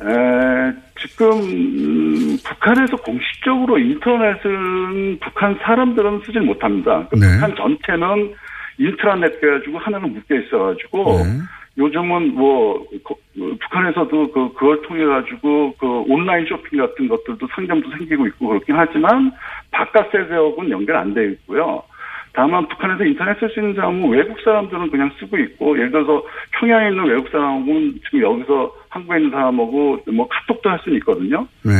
에, 0.00 0.72
지금 1.00 1.30
음, 1.32 2.38
북한에서 2.44 2.96
공식적으로 2.96 3.78
인터넷은 3.78 5.18
북한 5.20 5.58
사람들은 5.62 6.22
쓰질 6.26 6.42
못합니다. 6.42 7.06
그 7.10 7.16
네. 7.16 7.26
북한 7.32 7.54
전체는 7.56 8.34
인트라넷 8.80 9.40
돼가지고 9.40 9.78
하나로 9.78 10.08
묶여 10.08 10.34
있어가지고 10.36 11.04
네. 11.18 11.40
요즘은 11.78 12.34
뭐 12.34 12.84
거- 13.04 13.14
그 13.34 13.56
북한에서도 13.60 14.32
그 14.32 14.52
그걸 14.54 14.82
통해 14.82 15.04
가지고 15.04 15.72
그 15.78 15.86
온라인 16.08 16.44
쇼핑 16.46 16.78
같은 16.80 17.06
것들도 17.08 17.46
상점도 17.54 17.90
생기고 17.90 18.26
있고 18.26 18.48
그렇긴 18.48 18.74
하지만 18.76 19.30
바깥 19.70 20.10
세계하고는 20.10 20.70
연결 20.70 20.96
안 20.96 21.14
돼 21.14 21.26
있고요. 21.32 21.82
다만 22.32 22.66
북한에서 22.68 23.04
인터넷 23.04 23.38
쓸수 23.38 23.58
있는 23.60 23.74
사람은 23.74 24.08
외국 24.08 24.40
사람들은 24.40 24.90
그냥 24.90 25.10
쓰고 25.18 25.36
있고 25.38 25.76
예를 25.76 25.90
들어서 25.90 26.24
평양에 26.52 26.90
있는 26.90 27.04
외국 27.04 27.28
사람하고는 27.28 28.00
지금 28.04 28.20
여기서 28.22 28.74
한국에 28.88 29.18
있는 29.18 29.30
사람하고 29.30 29.98
뭐 30.12 30.28
카톡도 30.28 30.70
할 30.70 30.78
수는 30.80 30.98
있거든요. 30.98 31.46
네. 31.62 31.72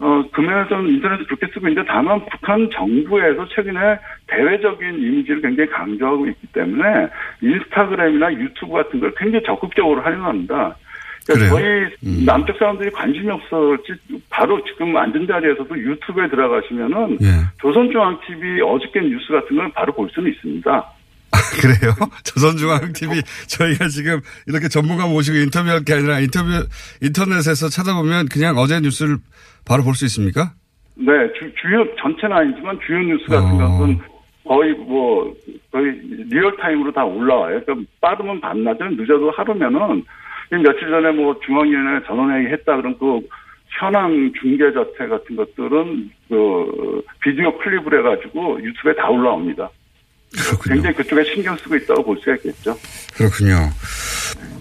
어, 0.00 0.24
그 0.32 0.40
면에서는 0.40 0.88
인터넷을 0.88 1.26
그렇게 1.26 1.46
쓰고 1.52 1.68
있는데 1.68 1.88
다만 1.88 2.24
북한 2.26 2.68
정부에서 2.70 3.46
최근에 3.48 3.98
대외적인 4.26 4.94
이미지를 4.94 5.40
굉장히 5.40 5.70
강조하고 5.70 6.26
있기 6.26 6.46
때문에 6.48 7.08
인스타그램이나 7.40 8.32
유튜브 8.34 8.74
같은 8.74 9.00
걸 9.00 9.14
굉장히 9.16 9.44
적극적으로 9.44 10.02
활용합니다. 10.02 10.76
그러니까? 11.26 11.56
저희 11.56 12.24
남쪽 12.24 12.58
사람들이 12.58 12.90
관심이 12.90 13.30
없었지 13.30 13.92
바로 14.28 14.62
지금 14.64 14.96
앉은 14.96 15.26
자리에서도 15.26 15.78
유튜브에 15.78 16.28
들어가시면은 16.28 17.18
예. 17.22 17.26
조선중앙TV 17.60 18.60
어저께 18.60 19.00
뉴스 19.00 19.32
같은 19.32 19.56
걸 19.56 19.72
바로 19.72 19.92
볼 19.92 20.08
수는 20.12 20.30
있습니다. 20.32 20.70
아, 20.70 21.36
그래요? 21.60 21.92
조선중앙TV 22.24 23.22
저희가 23.48 23.88
지금 23.88 24.20
이렇게 24.46 24.68
전문가 24.68 25.06
모시고 25.06 25.38
인터뷰할 25.38 25.84
게 25.84 25.94
아니라 25.94 26.20
인터뷰 26.20 26.48
인터넷에서 27.00 27.68
찾아보면 27.68 28.26
그냥 28.28 28.56
어제 28.58 28.78
뉴스를 28.80 29.16
바로 29.66 29.82
볼 29.82 29.94
수 29.94 30.04
있습니까? 30.04 30.52
네, 30.96 31.12
주, 31.38 31.50
주요 31.60 31.84
전체는 32.00 32.36
아니지만 32.36 32.78
주요 32.86 32.98
뉴스 33.00 33.26
같은 33.26 33.60
어. 33.60 33.78
것은 33.78 33.98
거의 34.46 34.72
뭐 34.74 35.34
거의 35.72 35.92
real 36.30 36.54
time으로 36.56 36.92
다 36.92 37.04
올라와요. 37.04 37.60
그러니까 37.64 37.90
빠르면 38.00 38.40
반나절, 38.40 38.94
늦어도 38.96 39.30
하루면은 39.32 39.98
이 39.98 40.04
며칠 40.50 40.88
전에 40.88 41.10
뭐 41.12 41.38
중앙위원회 41.44 42.06
전원회의 42.06 42.52
했다 42.52 42.76
그런 42.76 42.98
그 42.98 43.20
현황 43.80 44.32
중계 44.40 44.64
자체 44.72 45.08
같은 45.08 45.36
것들은 45.36 46.10
그 46.28 47.02
비디오 47.22 47.56
클립을 47.58 47.98
해가지고 47.98 48.62
유튜브에 48.62 48.94
다 48.94 49.08
올라옵니다. 49.08 49.68
그렇군요. 50.32 50.74
굉장히 50.74 50.96
그쪽에 50.96 51.24
신경 51.24 51.56
쓰고 51.56 51.76
있다고 51.76 52.04
볼 52.04 52.18
수가 52.18 52.34
있겠죠. 52.36 52.76
그렇군요. 53.16 53.54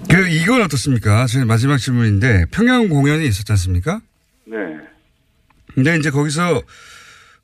그 0.10 0.28
이건 0.30 0.62
어떻습니까? 0.62 1.26
제 1.26 1.44
마지막 1.44 1.78
질문인데 1.78 2.46
평양 2.52 2.88
공연이 2.88 3.26
있었지 3.26 3.52
않습니까? 3.52 4.02
네. 4.46 4.58
근데 5.74 5.96
이제 5.98 6.12
거기서 6.12 6.58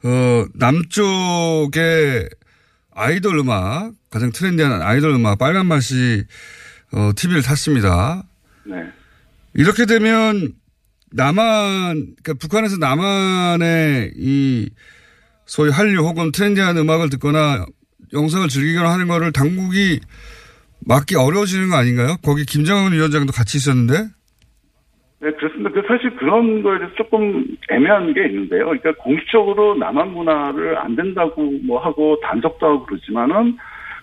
어 0.04 0.46
남쪽의 0.54 2.30
아이돌 2.94 3.40
음악 3.40 3.92
가장 4.12 4.32
trendy한 4.32 4.82
아이돌 4.82 5.12
음악 5.12 5.38
빨간 5.40 5.66
맛이 5.66 6.24
어 6.92 7.12
TV를 7.16 7.42
탔습니다. 7.42 8.24
네. 8.66 8.76
이렇게 9.54 9.86
되면 9.86 10.54
남한 11.12 12.16
그러니까 12.22 12.34
북한에서 12.40 12.78
남한의 12.78 14.14
이 14.16 14.70
소위 15.46 15.72
한류 15.72 16.02
혹은 16.02 16.32
trendy한 16.32 16.78
음악을 16.78 17.10
듣거나 17.10 17.66
영상을 18.14 18.48
즐기거나 18.48 18.92
하는 18.92 19.08
거를 19.08 19.32
당국이 19.32 20.00
막기 20.86 21.16
어려워지는 21.16 21.70
거 21.70 21.76
아닌가요? 21.76 22.16
거기 22.24 22.46
김정은 22.46 22.94
위원장도 22.94 23.32
같이 23.32 23.58
있었는데. 23.58 23.94
네, 25.22 25.32
그렇습니다. 25.34 25.70
그 25.72 25.82
사실 25.86 26.16
그런 26.16 26.64
거에 26.64 26.78
대해서 26.78 26.96
조금 26.96 27.46
애매한 27.70 28.14
게 28.14 28.26
있는데요. 28.28 28.66
그러니까 28.66 28.94
공식적으로 29.04 29.76
남한 29.76 30.14
문화를 30.14 30.78
안 30.78 30.96
된다고 30.96 31.52
뭐 31.64 31.80
하고 31.84 32.18
단속도 32.22 32.66
하고 32.66 32.86
그러지만은 32.86 33.58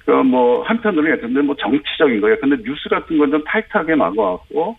그뭐 0.06 0.62
한편으로 0.62 1.10
예컨대 1.10 1.40
뭐 1.42 1.54
정치적인 1.56 2.20
거예요. 2.20 2.36
근데 2.40 2.56
뉴스 2.62 2.88
같은 2.88 3.18
건 3.18 3.30
좀 3.30 3.42
타이트하게 3.44 3.96
막아왔고 3.96 4.76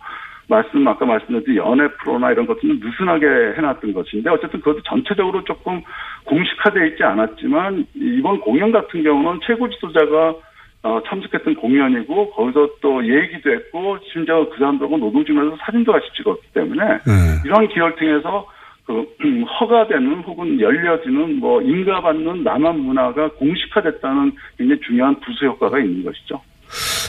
말씀 0.47 0.87
아까 0.87 1.05
말씀드린 1.05 1.57
연애 1.57 1.87
프로나 1.99 2.31
이런 2.31 2.45
것들은 2.47 2.79
느슨하게 2.81 3.27
해놨던 3.57 3.93
것인데 3.93 4.29
어쨌든 4.29 4.61
그것도 4.61 4.81
전체적으로 4.83 5.43
조금 5.43 5.81
공식화되어 6.23 6.85
있지 6.85 7.03
않았지만 7.03 7.85
이번 7.95 8.39
공연 8.39 8.71
같은 8.71 9.03
경우는 9.03 9.41
최고 9.45 9.69
지도자가 9.69 10.35
어, 10.83 11.01
참석했던 11.05 11.55
공연이고 11.55 12.31
거기서 12.31 12.69
또 12.81 13.03
얘기도 13.05 13.51
했고 13.51 13.97
심지어 14.13 14.47
그 14.49 14.57
사람들하고 14.57 14.97
노동지면서 14.97 15.57
사진도 15.59 15.91
같이 15.91 16.05
찍었기 16.15 16.47
때문에 16.53 16.83
네. 16.85 17.11
이런 17.43 17.67
기회를 17.67 17.95
통해서 17.97 18.47
그 18.87 19.43
허가되는 19.59 20.23
혹은 20.23 20.59
열려지는 20.61 21.39
뭐 21.39 21.61
인가받는 21.61 22.43
남한 22.43 22.79
문화가 22.79 23.29
공식화됐다는 23.33 24.31
굉장히 24.57 24.79
중요한 24.87 25.19
부수 25.19 25.45
효과가 25.45 25.77
있는 25.79 26.05
것이죠. 26.05 26.41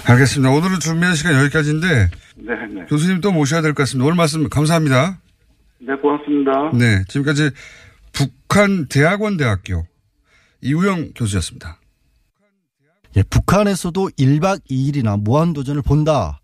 알겠습니다. 0.09 0.53
오늘은 0.53 0.81
준비한 0.81 1.15
시간 1.15 1.35
여기까지인데 1.41 1.87
네, 2.37 2.67
네. 2.75 2.85
교수님 2.89 3.21
또 3.21 3.31
모셔야 3.33 3.63
될 3.63 3.75
것 3.75 3.83
같습니다. 3.85 4.07
오늘 4.07 4.17
말씀 4.17 4.49
감사합니다. 4.49 5.19
네, 5.79 5.95
고맙습니다. 5.95 6.71
네, 6.73 7.05
지금까지 7.07 7.51
북한 8.13 8.87
대학원 8.89 9.37
대학교 9.37 9.85
이우영 10.63 11.13
교수였습니다. 11.15 11.79
예, 13.17 13.23
북한에서도 13.31 14.11
1박 14.19 14.61
2일이나 14.69 15.21
무한도전을 15.23 15.83
본다. 15.83 16.41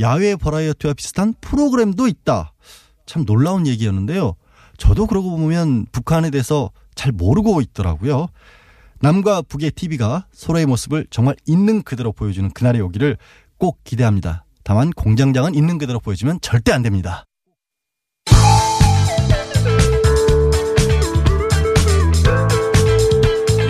야외 0.00 0.36
버라이어티와 0.36 0.92
비슷한 0.94 1.32
프로그램도 1.40 2.06
있다. 2.06 2.52
참 3.06 3.24
놀라운 3.24 3.66
얘기였는데요. 3.66 4.36
저도 4.78 5.06
그러고 5.06 5.30
보면 5.36 5.86
북한에 5.92 6.30
대해서 6.30 6.70
잘 6.94 7.12
모르고 7.12 7.60
있더라고요. 7.60 8.28
남과 9.00 9.42
북의 9.42 9.72
TV가 9.72 10.26
서로의 10.32 10.66
모습을 10.66 11.06
정말 11.10 11.36
있는 11.46 11.82
그대로 11.82 12.12
보여주는 12.12 12.48
그날이 12.50 12.80
오기를 12.80 13.18
꼭 13.58 13.82
기대합니다. 13.84 14.44
다만 14.62 14.90
공장장은 14.90 15.54
있는 15.54 15.78
그대로 15.78 16.00
보여주면 16.00 16.40
절대 16.40 16.72
안 16.72 16.82
됩니다. 16.82 17.24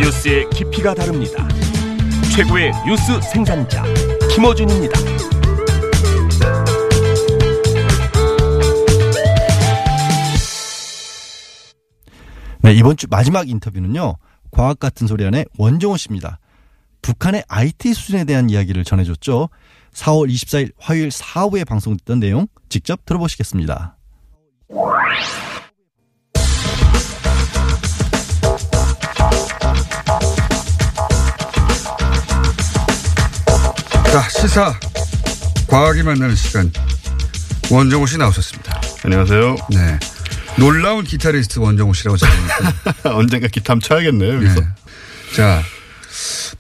뉴스의 0.00 0.48
깊이가 0.50 0.94
다릅니다. 0.94 1.48
최고의 2.34 2.72
뉴스 2.86 3.20
생산자 3.22 3.84
김어준입니다. 4.34 5.13
네, 12.64 12.72
이번 12.72 12.96
주 12.96 13.06
마지막 13.10 13.50
인터뷰는요. 13.50 14.16
과학 14.50 14.78
같은 14.80 15.06
소리 15.06 15.22
안에 15.26 15.44
원종호 15.58 15.98
씨입니다. 15.98 16.38
북한의 17.02 17.44
IT 17.46 17.92
수준에 17.92 18.24
대한 18.24 18.48
이야기를 18.48 18.84
전해줬죠. 18.84 19.50
4월 19.92 20.32
24일 20.32 20.72
화요일 20.78 21.10
4부에 21.10 21.66
방송됐던 21.66 22.20
내용 22.20 22.46
직접 22.70 23.04
들어보시겠습니다. 23.04 23.98
자, 34.10 34.28
시사 34.30 34.72
과학이 35.68 36.02
만나는 36.02 36.34
시간 36.34 36.72
원정호 37.70 38.06
씨 38.06 38.16
나오셨습니다. 38.16 38.80
안녕하세요. 39.04 39.56
네. 39.68 40.13
놀라운 40.58 41.04
기타리스트 41.04 41.58
원정호 41.58 41.92
씨라고 41.94 42.16
제가 42.16 42.32
언젠가 43.16 43.48
기타 43.48 43.72
한번 43.72 43.86
쳐야겠네요. 43.88 44.34
여기서. 44.36 44.60
네. 44.60 44.66
자, 45.34 45.62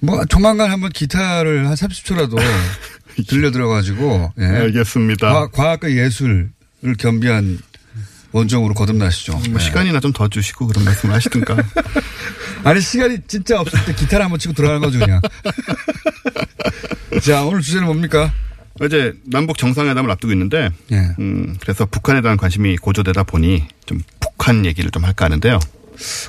뭐 0.00 0.24
조만간 0.26 0.70
한번 0.70 0.90
기타를 0.90 1.66
한 1.68 1.74
30초라도 1.74 2.38
들려 3.28 3.50
들어가지고 3.50 4.32
예. 4.40 4.44
알겠습니다. 4.44 5.48
과, 5.50 5.70
학과 5.70 5.90
예술을 5.90 6.50
겸비한 6.98 7.58
원정으로 8.32 8.74
거듭나시죠. 8.74 9.40
뭐 9.50 9.60
시간이나 9.60 10.00
좀 10.00 10.12
더 10.12 10.26
주시고 10.28 10.66
그런 10.66 10.84
말씀을 10.84 11.14
하시든가. 11.14 11.56
아니 12.64 12.80
시간이 12.80 13.18
진짜 13.28 13.60
없을 13.60 13.84
때 13.84 13.94
기타를 13.94 14.24
한번 14.24 14.38
치고 14.40 14.54
들어가는 14.54 14.80
거죠 14.80 14.98
그냥. 14.98 15.20
자 17.22 17.44
오늘 17.44 17.60
주제는 17.60 17.86
뭡니까? 17.86 18.32
어제 18.80 19.12
남북 19.24 19.56
정상회담을 19.58 20.10
앞두고 20.10 20.32
있는데, 20.32 20.70
예. 20.90 20.96
음, 21.18 21.56
그래서 21.60 21.86
북한에 21.86 22.20
대한 22.22 22.36
관심이 22.36 22.76
고조되다 22.76 23.22
보니 23.22 23.64
좀 23.86 24.02
북한 24.20 24.66
얘기를 24.66 24.90
좀 24.90 25.04
할까 25.04 25.26
하는데요. 25.26 25.60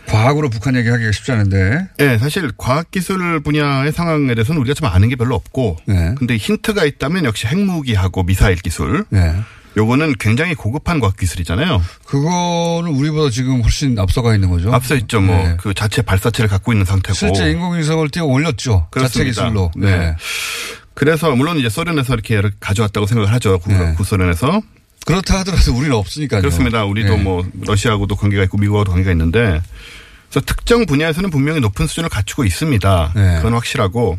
과학으로 0.07 0.49
북한 0.51 0.75
얘기하기가 0.75 1.11
쉽지 1.11 1.31
않은데. 1.31 1.87
네, 1.97 2.17
사실 2.19 2.51
과학기술 2.55 3.39
분야의 3.39 3.91
상황에 3.91 4.35
대해서는 4.35 4.61
우리가 4.61 4.75
좀 4.75 4.87
아는 4.87 5.09
게 5.09 5.15
별로 5.15 5.35
없고, 5.35 5.77
네. 5.87 6.13
근데 6.17 6.37
힌트가 6.37 6.85
있다면 6.85 7.25
역시 7.25 7.47
핵무기하고 7.47 8.23
미사일 8.23 8.57
기술. 8.57 9.05
네. 9.09 9.35
요거는 9.77 10.15
굉장히 10.19 10.53
고급한 10.53 11.01
과학 11.01 11.17
기술이잖아요. 11.17 11.81
그거는 12.05 12.91
우리보다 12.95 13.29
지금 13.29 13.61
훨씬 13.61 13.99
앞서가 13.99 14.33
있는 14.33 14.49
거죠. 14.49 14.71
앞서 14.71 14.95
있죠. 14.95 15.19
뭐, 15.19 15.35
네. 15.35 15.57
그 15.59 15.73
자체 15.73 16.01
발사체를 16.01 16.47
갖고 16.47 16.71
있는 16.71 16.85
상태고. 16.85 17.13
실제 17.13 17.51
인공위성을 17.51 18.07
띄워 18.09 18.27
올렸죠. 18.27 18.87
자체 18.93 19.23
그렇습니다. 19.23 19.43
기술로. 19.43 19.71
네. 19.75 20.15
그래서 20.95 21.35
물론 21.35 21.57
이제 21.57 21.69
소련에서 21.69 22.13
이렇게 22.13 22.41
가져왔다고 22.59 23.05
생각을 23.05 23.31
하죠. 23.33 23.59
구- 23.59 23.71
네. 23.71 23.93
구소련에서. 23.95 24.61
그렇다 25.05 25.39
하더라도 25.39 25.73
우리는 25.75 25.95
없으니까요. 25.95 26.41
그렇습니다. 26.41 26.83
우리도 26.85 27.17
네. 27.17 27.21
뭐 27.21 27.45
러시아하고도 27.61 28.15
관계가 28.15 28.43
있고 28.45 28.57
미국하고도 28.57 28.91
관계가 28.91 29.11
있는데 29.11 29.61
그래서 30.29 30.43
특정 30.45 30.85
분야에서는 30.87 31.29
분명히 31.29 31.59
높은 31.59 31.85
수준을 31.85 32.09
갖추고 32.09 32.43
있습니다. 32.43 33.11
네. 33.15 33.35
그건 33.37 33.53
확실하고. 33.53 34.17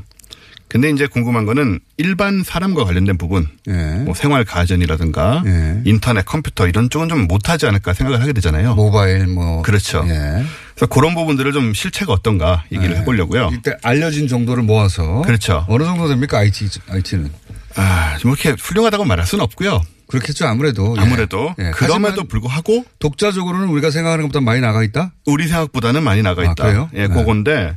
근데 0.68 0.90
이제 0.90 1.06
궁금한 1.06 1.46
거는 1.46 1.78
일반 1.96 2.42
사람과 2.42 2.84
관련된 2.84 3.18
부분, 3.18 3.46
네. 3.66 4.02
뭐 4.04 4.14
생활 4.14 4.44
가전이라든가 4.44 5.42
네. 5.44 5.80
인터넷, 5.84 6.24
컴퓨터 6.24 6.66
이런 6.66 6.90
쪽은 6.90 7.08
좀 7.08 7.26
못하지 7.26 7.66
않을까 7.66 7.92
생각을 7.94 8.20
하게 8.20 8.32
되잖아요. 8.32 8.74
모바일 8.74 9.26
뭐. 9.28 9.62
그렇죠. 9.62 10.04
예. 10.08 10.44
그래서 10.74 10.86
그런 10.90 11.14
부분들을 11.14 11.52
좀 11.52 11.72
실체가 11.72 12.12
어떤가 12.12 12.64
얘기를 12.72 12.94
네. 12.94 13.00
해보려고요. 13.00 13.50
이때 13.52 13.76
알려진 13.82 14.26
정도를 14.26 14.64
모아서. 14.64 15.22
그렇죠. 15.22 15.64
어느 15.68 15.84
정도 15.84 16.08
됩니까 16.08 16.38
IT 16.38 16.68
IT는? 16.88 17.30
아, 17.76 18.16
좀 18.18 18.32
이렇게 18.32 18.50
훌륭하다고 18.60 19.04
말할 19.04 19.24
수는 19.26 19.44
없고요. 19.44 19.82
그렇겠죠 20.08 20.46
아무래도. 20.46 20.94
예. 20.98 21.00
아무래도 21.00 21.54
예. 21.58 21.70
그럼에도 21.70 22.24
불구하고 22.24 22.84
독자적으로는 22.98 23.68
우리가 23.68 23.90
생각하는 23.90 24.24
것보다 24.24 24.40
많이 24.40 24.60
나가 24.60 24.82
있다. 24.82 25.12
우리 25.26 25.46
생각보다는 25.46 26.02
많이 26.02 26.22
나가 26.22 26.42
아, 26.42 26.44
있다. 26.44 26.64
그래요? 26.64 26.90
예, 26.94 27.06
네. 27.06 27.08
그건데 27.08 27.76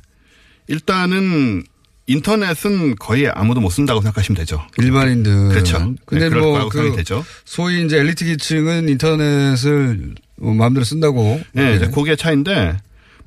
일단은 0.68 1.64
인터넷은 2.10 2.96
거의 2.96 3.30
아무도 3.30 3.62
못 3.62 3.70
쓴다고 3.70 4.02
생각하시면 4.02 4.36
되죠. 4.40 4.66
일반인들. 4.80 5.50
그렇죠. 5.50 5.94
근데 6.06 6.26
네, 6.26 6.30
그럴 6.30 6.42
뭐 6.42 6.52
거라고 6.54 6.70
그 6.70 6.78
생각이 6.78 6.98
되죠. 6.98 7.24
소위 7.46 7.86
이제 7.86 8.00
엘리트 8.00 8.26
계층은 8.26 8.90
인터넷을 8.90 10.16
뭐 10.38 10.56
마음대로 10.56 10.84
쓴다고. 10.84 11.40
예, 11.58 11.76
이제 11.76 11.86
네. 11.86 11.92
그게 11.92 12.16
차인데 12.16 12.78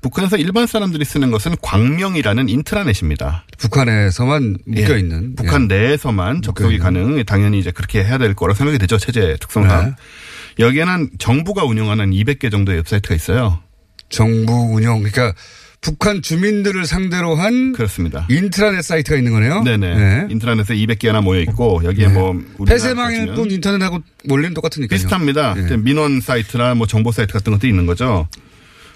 북한에서 0.00 0.36
일반 0.36 0.66
사람들이 0.66 1.04
쓰는 1.04 1.30
것은 1.30 1.54
광명이라는 1.62 2.48
인트라넷입니다. 2.48 3.44
북한에서만 3.58 4.58
묶여 4.66 4.96
있는. 4.96 5.30
예. 5.30 5.34
북한 5.36 5.68
내에서만 5.68 6.42
접속이. 6.42 6.78
가능. 6.78 7.24
당연히 7.24 7.60
이제 7.60 7.70
그렇게 7.70 8.02
해야 8.02 8.18
될 8.18 8.34
거라 8.34 8.52
생각이 8.52 8.78
되죠. 8.78 8.98
체제 8.98 9.36
특성상. 9.40 9.84
네. 9.84 10.64
여기에는 10.64 11.10
정부가 11.20 11.62
운영하는 11.64 12.10
200개 12.10 12.50
정도의 12.50 12.78
웹사이트가 12.78 13.14
있어요. 13.14 13.60
정부 14.08 14.74
운영. 14.74 15.04
그러니까 15.04 15.34
북한 15.82 16.22
주민들을 16.22 16.86
상대로 16.86 17.34
한 17.34 17.72
그렇습니다. 17.72 18.24
인트라넷 18.30 18.82
사이트가 18.82 19.16
있는 19.16 19.32
거네요. 19.32 19.64
네네. 19.64 19.94
네. 19.94 20.26
인터넷에 20.30 20.74
200개나 20.76 21.22
모여 21.22 21.40
있고 21.40 21.82
여기에 21.84 22.06
네. 22.06 22.14
뭐 22.14 22.40
같으면 22.64 23.34
뿐 23.34 23.50
인터넷하고 23.50 23.98
원리는 24.28 24.54
똑같으니까요. 24.54 24.96
비슷합니다. 24.96 25.54
네. 25.54 25.76
민원 25.76 26.20
사이트나 26.20 26.76
뭐 26.76 26.86
정보 26.86 27.10
사이트 27.10 27.32
같은 27.32 27.52
것도 27.52 27.66
있는 27.66 27.84
거죠. 27.84 28.28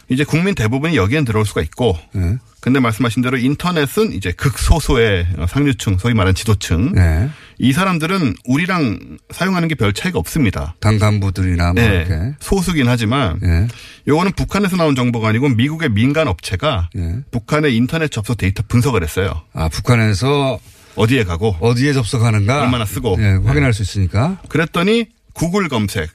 이제 0.08 0.24
국민 0.24 0.54
대부분이 0.54 0.96
여기엔 0.96 1.24
들어올 1.24 1.44
수가 1.44 1.62
있고, 1.62 1.98
네. 2.12 2.36
근데 2.60 2.80
말씀하신 2.80 3.22
대로 3.22 3.36
인터넷은 3.36 4.12
이제 4.12 4.32
극소수의 4.32 5.26
상류층, 5.48 5.98
소위 5.98 6.14
말하는 6.14 6.34
지도층. 6.34 6.92
네. 6.92 7.28
이 7.58 7.72
사람들은 7.72 8.34
우리랑 8.44 9.18
사용하는 9.30 9.68
게 9.68 9.74
별 9.76 9.92
차이가 9.92 10.18
없습니다. 10.18 10.74
당 10.80 10.98
간부들이나 10.98 11.72
뭐 11.72 11.82
네. 11.82 12.04
이렇게. 12.08 12.34
소수긴 12.40 12.88
하지만, 12.88 13.38
네. 13.40 13.68
요거는 14.08 14.32
북한에서 14.32 14.76
나온 14.76 14.94
정보가 14.96 15.28
아니고 15.28 15.48
미국의 15.50 15.90
민간 15.90 16.28
업체가 16.28 16.90
네. 16.94 17.18
북한의 17.30 17.76
인터넷 17.76 18.10
접속 18.10 18.36
데이터 18.36 18.62
분석을 18.66 19.02
했어요. 19.02 19.42
아 19.52 19.68
북한에서 19.68 20.58
어디에 20.96 21.24
가고, 21.24 21.54
어디에 21.60 21.92
접속하는가 21.92 22.62
얼마나 22.62 22.84
쓰고. 22.84 23.16
네, 23.16 23.34
확인할 23.44 23.72
수 23.74 23.82
있으니까. 23.82 24.40
그랬더니 24.48 25.06
구글 25.34 25.68
검색, 25.68 26.10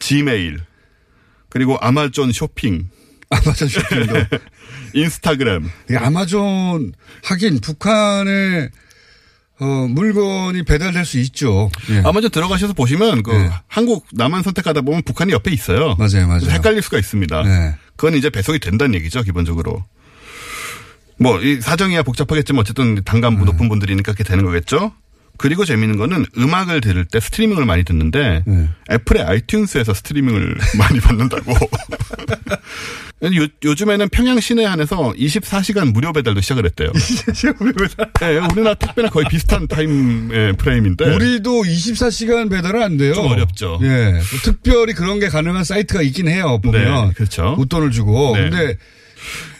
지메일, 0.00 0.58
그리고 1.54 1.78
아마존 1.80 2.32
쇼핑, 2.32 2.88
아마존 3.30 3.68
쇼핑도. 3.68 4.14
인스타그램, 4.92 5.70
이 5.90 5.94
아마존 5.94 6.92
하긴 7.24 7.60
북한에 7.60 8.68
어, 9.60 9.64
물건이 9.88 10.64
배달될 10.64 11.04
수 11.04 11.18
있죠. 11.20 11.70
예. 11.90 12.02
아마존 12.04 12.30
들어가셔서 12.30 12.72
보시면 12.72 13.22
그 13.22 13.30
네. 13.30 13.50
한국 13.68 14.06
나만 14.12 14.42
선택하다 14.42 14.82
보면 14.82 15.02
북한이 15.04 15.32
옆에 15.32 15.52
있어요. 15.52 15.94
맞아요, 15.96 16.26
맞아요. 16.26 16.50
헷갈릴 16.50 16.82
수가 16.82 16.98
있습니다. 16.98 17.42
네. 17.42 17.74
그건 17.96 18.14
이제 18.14 18.30
배송이 18.30 18.58
된다는 18.58 18.94
얘기죠, 18.96 19.22
기본적으로. 19.22 19.84
뭐, 21.18 21.40
이 21.40 21.60
사정이야 21.60 22.02
복잡하겠지만 22.02 22.60
어쨌든 22.60 23.02
당간부 23.04 23.44
네. 23.44 23.52
높은 23.52 23.68
분들이니까 23.68 24.12
그렇게 24.12 24.24
되는 24.24 24.44
거겠죠? 24.44 24.92
그리고 25.36 25.64
재밌는 25.64 25.96
거는 25.98 26.26
음악을 26.38 26.80
들을 26.80 27.04
때 27.04 27.20
스트리밍을 27.20 27.64
많이 27.64 27.84
듣는데 27.84 28.42
네. 28.46 28.68
애플의 28.90 29.24
아이튠스에서 29.24 29.94
스트리밍을 29.94 30.56
많이 30.78 31.00
받는다고. 31.00 31.52
요, 33.36 33.46
요즘에는 33.64 34.10
평양 34.10 34.38
시내 34.38 34.64
한에서 34.64 35.14
24시간 35.16 35.92
무료 35.92 36.12
배달도 36.12 36.40
시작을 36.42 36.66
했대요. 36.66 36.92
24시간 36.94 37.56
무료 37.58 37.72
배달? 37.88 38.10
네, 38.20 38.38
우리나라 38.52 38.74
택배랑 38.74 39.10
거의 39.10 39.26
비슷한 39.28 39.66
time 39.66 40.30
예, 40.32 40.52
frame인데. 40.52 41.14
우리도 41.14 41.62
24시간 41.62 42.50
배달은 42.50 42.82
안 42.82 42.96
돼요. 42.98 43.14
좀 43.14 43.26
어렵죠. 43.26 43.78
예. 43.82 44.12
뭐 44.12 44.20
특별히 44.42 44.92
그런 44.92 45.20
게 45.20 45.28
가능한 45.28 45.64
사이트가 45.64 46.02
있긴 46.02 46.28
해요. 46.28 46.60
보면. 46.62 47.08
네, 47.08 47.12
그렇죠. 47.14 47.54
웃돈을 47.58 47.90
주고. 47.92 48.36
네. 48.36 48.50
근데 48.50 48.76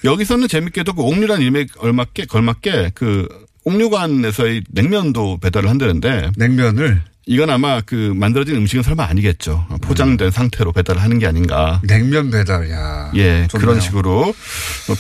여기서는 0.05 0.47
재밌게도 0.49 0.93
그 0.93 1.03
옥류란 1.03 1.41
이름에 1.41 1.65
걸맞게, 1.67 2.27
걸맞게 2.27 2.93
그 2.95 3.27
옥류관에서의 3.65 4.65
냉면도 4.71 5.39
배달을 5.41 5.69
한다는데. 5.69 6.31
냉면을? 6.37 7.03
이건 7.27 7.49
아마 7.49 7.81
그 7.81 8.13
만들어진 8.15 8.55
음식은 8.57 8.83
설마 8.83 9.05
아니겠죠. 9.05 9.67
포장된 9.81 10.31
상태로 10.31 10.73
배달을 10.73 11.01
하는 11.01 11.19
게 11.19 11.27
아닌가. 11.27 11.81
냉면 11.83 12.31
배달, 12.31 12.71
야. 12.71 13.11
예, 13.15 13.47
좋네요. 13.49 13.67
그런 13.67 13.81
식으로 13.81 14.35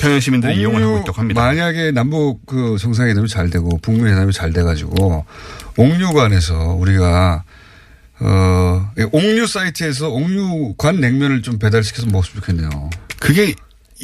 평양 0.00 0.20
시민들이 0.20 0.58
이용을 0.58 0.82
하고 0.82 0.98
있다고 1.00 1.20
합니다. 1.20 1.42
만약에 1.42 1.90
남북 1.90 2.46
그 2.46 2.78
정상회담이 2.80 3.28
잘 3.28 3.50
되고 3.50 3.76
북미 3.82 4.10
회담이 4.10 4.32
잘 4.32 4.54
돼가지고 4.54 5.26
옥류관에서 5.76 6.54
우리가 6.78 7.44
어 8.20 8.90
옥류 9.12 9.46
사이트에서 9.46 10.08
옥류관 10.08 11.00
냉면을 11.00 11.42
좀 11.42 11.58
배달시켜서 11.58 12.06
먹었으면 12.06 12.40
좋겠네요. 12.40 12.90
그게 13.20 13.54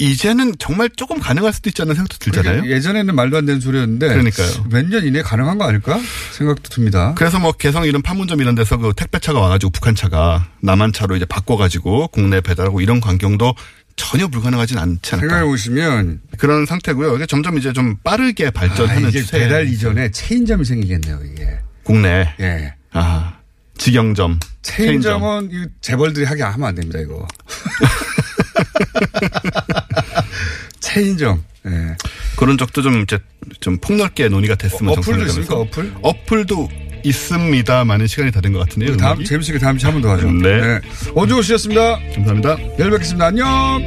이제는 0.01 0.55
정말 0.59 0.89
조금 0.97 1.21
가능할 1.21 1.53
수도 1.53 1.69
있지 1.69 1.83
않는 1.83 1.95
생각도 1.95 2.17
들잖아요. 2.19 2.71
예전에는 2.71 3.15
말도 3.15 3.37
안 3.37 3.45
되는 3.47 3.61
소리였는데 3.61 4.09
그러니까요. 4.09 4.49
몇 4.71 4.89
년 4.89 5.05
이내에 5.05 5.21
가능한 5.21 5.59
거 5.59 5.65
아닐까 5.67 6.01
생각도 6.33 6.71
듭니다. 6.71 7.13
그래서 7.19 7.39
뭐 7.39 7.53
개성 7.53 7.85
이런 7.85 8.01
판문점 8.01 8.41
이런 8.41 8.55
데서 8.55 8.79
그 8.79 8.93
택배차가 8.97 9.39
와가지고 9.39 9.71
북한 9.71 9.95
차가 9.95 10.49
남한 10.63 10.95
차로 10.95 11.17
이제 11.17 11.27
바꿔가지고 11.27 12.09
국내 12.09 12.41
배달하고 12.41 12.81
이런 12.81 13.01
광경도 13.01 13.55
전혀 13.97 14.27
불가능하진 14.29 14.79
않지 14.79 15.17
않을까. 15.17 15.29
생각해 15.29 15.45
보시면 15.45 16.23
그런 16.39 16.65
상태고요. 16.65 17.17
이게 17.17 17.27
점점 17.27 17.59
이제 17.59 17.75
좀 17.75 17.97
빠르게 18.03 18.47
아, 18.47 18.51
발전하는 18.53 19.11
이게 19.11 19.21
추세. 19.21 19.41
배달 19.41 19.69
이전에 19.69 20.11
체인점이 20.13 20.65
생기겠네요 20.65 21.21
이게. 21.31 21.59
국내. 21.85 22.35
예. 22.41 22.73
아 22.93 23.35
직영점. 23.77 24.41
체인점은 24.63 25.51
이 25.53 25.67
재벌들이 25.83 26.25
하게 26.25 26.43
하면 26.45 26.69
안 26.69 26.75
됩니다 26.75 26.99
이거. 27.01 27.27
체인점. 30.81 31.43
예. 31.67 31.97
그런 32.37 32.57
적도 32.59 32.83
좀 32.83 33.01
이제 33.03 33.19
좀 33.61 33.79
폭넓게 33.79 34.29
논의가 34.29 34.55
됐으면 34.55 34.95
어, 34.95 34.97
어플도. 34.99 35.25
있습니까, 35.27 35.57
어플? 35.57 35.95
어플도 36.03 36.69
있습니다만은 37.05 38.07
시간이 38.07 38.31
다 38.33 38.41
된 38.41 38.53
것 38.53 38.61
같은데요. 38.61 38.97
다음 38.97 39.13
음악이? 39.19 39.25
재밌게 39.27 39.59
다음 39.59 39.77
주에 39.79 39.91
한 39.91 40.01
번 40.01 40.03
더 40.03 40.11
하죠. 40.17 40.31
네. 40.31 40.81
오주호 41.15 41.43
씨였습니다. 41.43 41.99
감사합니다. 42.15 42.57
내일 42.79 42.91
뵙겠습니다. 42.91 43.27
안녕. 43.27 43.81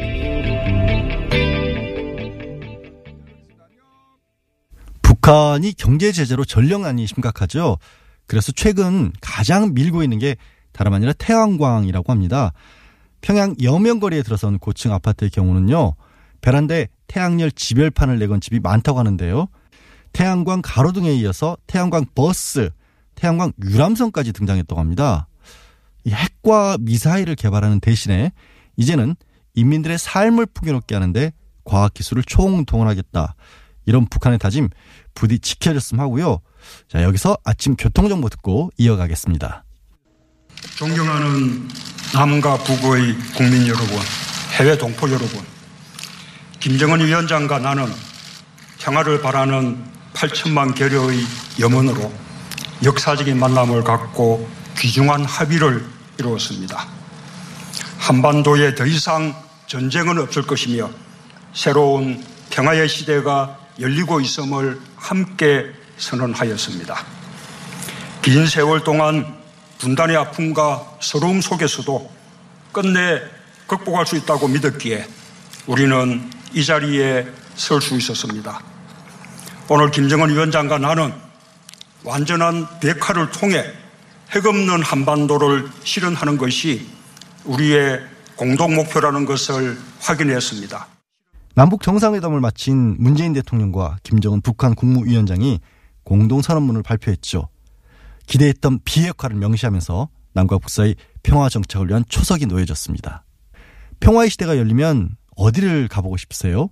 북한이 5.02 5.74
경제 5.78 6.12
제재로 6.12 6.46
전령난이 6.46 7.08
심각하죠. 7.08 7.78
그래서 8.28 8.52
최근 8.56 9.12
가장 9.22 9.74
밀고 9.74 10.04
있는 10.04 10.20
게 10.20 10.36
다름 10.72 10.94
아니라 10.94 11.14
태양광이라고 11.14 12.12
합니다. 12.12 12.52
평양 13.24 13.56
여명거리에 13.64 14.22
들어선 14.22 14.60
고층 14.60 14.92
아파트의 14.92 15.32
경우는요. 15.32 15.96
베란다에 16.42 16.90
태양열 17.08 17.52
지별판을 17.54 18.20
내건 18.20 18.42
집이 18.42 18.60
많다고 18.60 19.00
하는데요. 19.00 19.48
태양광 20.12 20.62
가로등에 20.62 21.12
이어서 21.16 21.58
태양광 21.66 22.06
버스, 22.14 22.70
태양광 23.16 23.54
유람선까지 23.64 24.34
등장했다고 24.34 24.80
합니다. 24.80 25.28
이 26.04 26.12
핵과 26.12 26.78
미사일을 26.82 27.36
개발하는 27.36 27.80
대신에 27.80 28.34
이제는 28.76 29.16
인민들의 29.56 29.98
삶을 29.98 30.48
풍요롭게 30.48 30.94
하는데 30.94 31.32
과학 31.64 31.94
기술을 31.94 32.24
총동원하겠다. 32.24 33.36
이런 33.86 34.06
북한의 34.06 34.38
다짐 34.38 34.68
부디 35.14 35.40
지켜졌으면 35.40 36.04
하고요. 36.04 36.40
자, 36.90 37.02
여기서 37.04 37.38
아침 37.46 37.78
교통 37.78 38.10
정보 38.10 38.28
듣고 38.28 38.70
이어가겠습니다. 38.78 39.64
존경하는 40.72 41.70
남과 42.14 42.58
북의 42.64 43.16
국민 43.36 43.68
여러분, 43.68 44.00
해외 44.54 44.76
동포 44.78 45.08
여러분, 45.08 45.46
김정은 46.60 47.06
위원장과 47.06 47.60
나는 47.60 47.94
평화를 48.80 49.22
바라는 49.22 49.78
8천만 50.14 50.74
계려의 50.74 51.20
염원으로 51.60 52.12
역사적인 52.84 53.38
만남을 53.38 53.84
갖고 53.84 54.50
귀중한 54.78 55.26
합의를 55.26 55.86
이루었습니다. 56.18 56.88
한반도에 58.00 58.74
더 58.74 58.86
이상 58.86 59.36
전쟁은 59.68 60.18
없을 60.18 60.42
것이며 60.44 60.90
새로운 61.54 62.24
평화의 62.50 62.90
시대가 62.90 63.60
열리고 63.80 64.22
있음을 64.22 64.80
함께 64.96 65.72
선언하였습니다. 65.98 67.06
긴 68.22 68.48
세월 68.48 68.84
동안 68.84 69.43
분단의 69.84 70.16
아픔과 70.16 70.98
서러움 71.02 71.42
속에서도 71.42 72.10
끝내 72.72 73.20
극복할 73.68 74.06
수 74.06 74.16
있다고 74.16 74.48
믿었기에 74.48 75.06
우리는 75.68 76.32
이 76.54 76.64
자리에 76.64 77.28
설 77.56 77.82
수 77.82 77.98
있었습니다. 77.98 78.62
오늘 79.70 79.92
김정은 79.92 80.30
위원장과 80.30 80.78
나는 80.78 81.14
완전한 82.06 82.66
백화를 82.80 83.32
통해 83.32 83.66
핵 84.32 84.46
없는 84.46 84.82
한반도를 84.82 85.70
실현하는 85.84 86.38
것이 86.38 86.88
우리의 87.44 88.02
공동 88.38 88.76
목표라는 88.76 89.26
것을 89.26 89.78
확인했습니다. 90.00 90.88
남북 91.56 91.84
정상회담을 91.84 92.40
마친 92.40 92.96
문재인 93.00 93.34
대통령과 93.34 93.98
김정은 94.04 94.42
북한 94.42 94.76
국무위원장이 94.76 95.60
공동 96.04 96.42
선언문을 96.42 96.84
발표했죠. 96.84 97.50
기대했던 98.28 98.80
비핵화를 98.84 99.36
명시하면서 99.38 100.10
남과 100.34 100.58
북사의 100.58 100.96
평화 101.22 101.50
정착을 101.50 101.90
위한 101.90 102.04
초석이 102.08 102.46
놓여졌습니다. 102.48 103.26
평화의 104.00 104.30
시대가 104.30 104.58
열리면 104.58 105.16
어디를 105.36 105.88
가보고 105.88 106.18
싶으세요? 106.18 106.70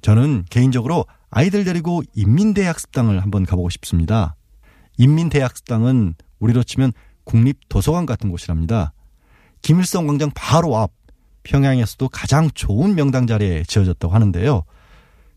저는 0.00 0.44
개인적으로 0.50 1.06
아이들 1.30 1.64
데리고 1.64 2.02
인민대학습당을 2.14 3.22
한번 3.22 3.44
가보고 3.44 3.70
싶습니다. 3.70 4.36
인민대학습당은 4.98 6.14
우리로 6.38 6.62
치면 6.62 6.92
국립도서관 7.24 8.06
같은 8.06 8.30
곳이랍니다. 8.30 8.92
김일성 9.62 10.06
광장 10.06 10.30
바로 10.34 10.76
앞 10.76 10.90
평양에서도 11.44 12.08
가장 12.08 12.50
좋은 12.50 12.94
명당 12.94 13.26
자리에 13.26 13.64
지어졌다고 13.64 14.12
하는데요. 14.14 14.62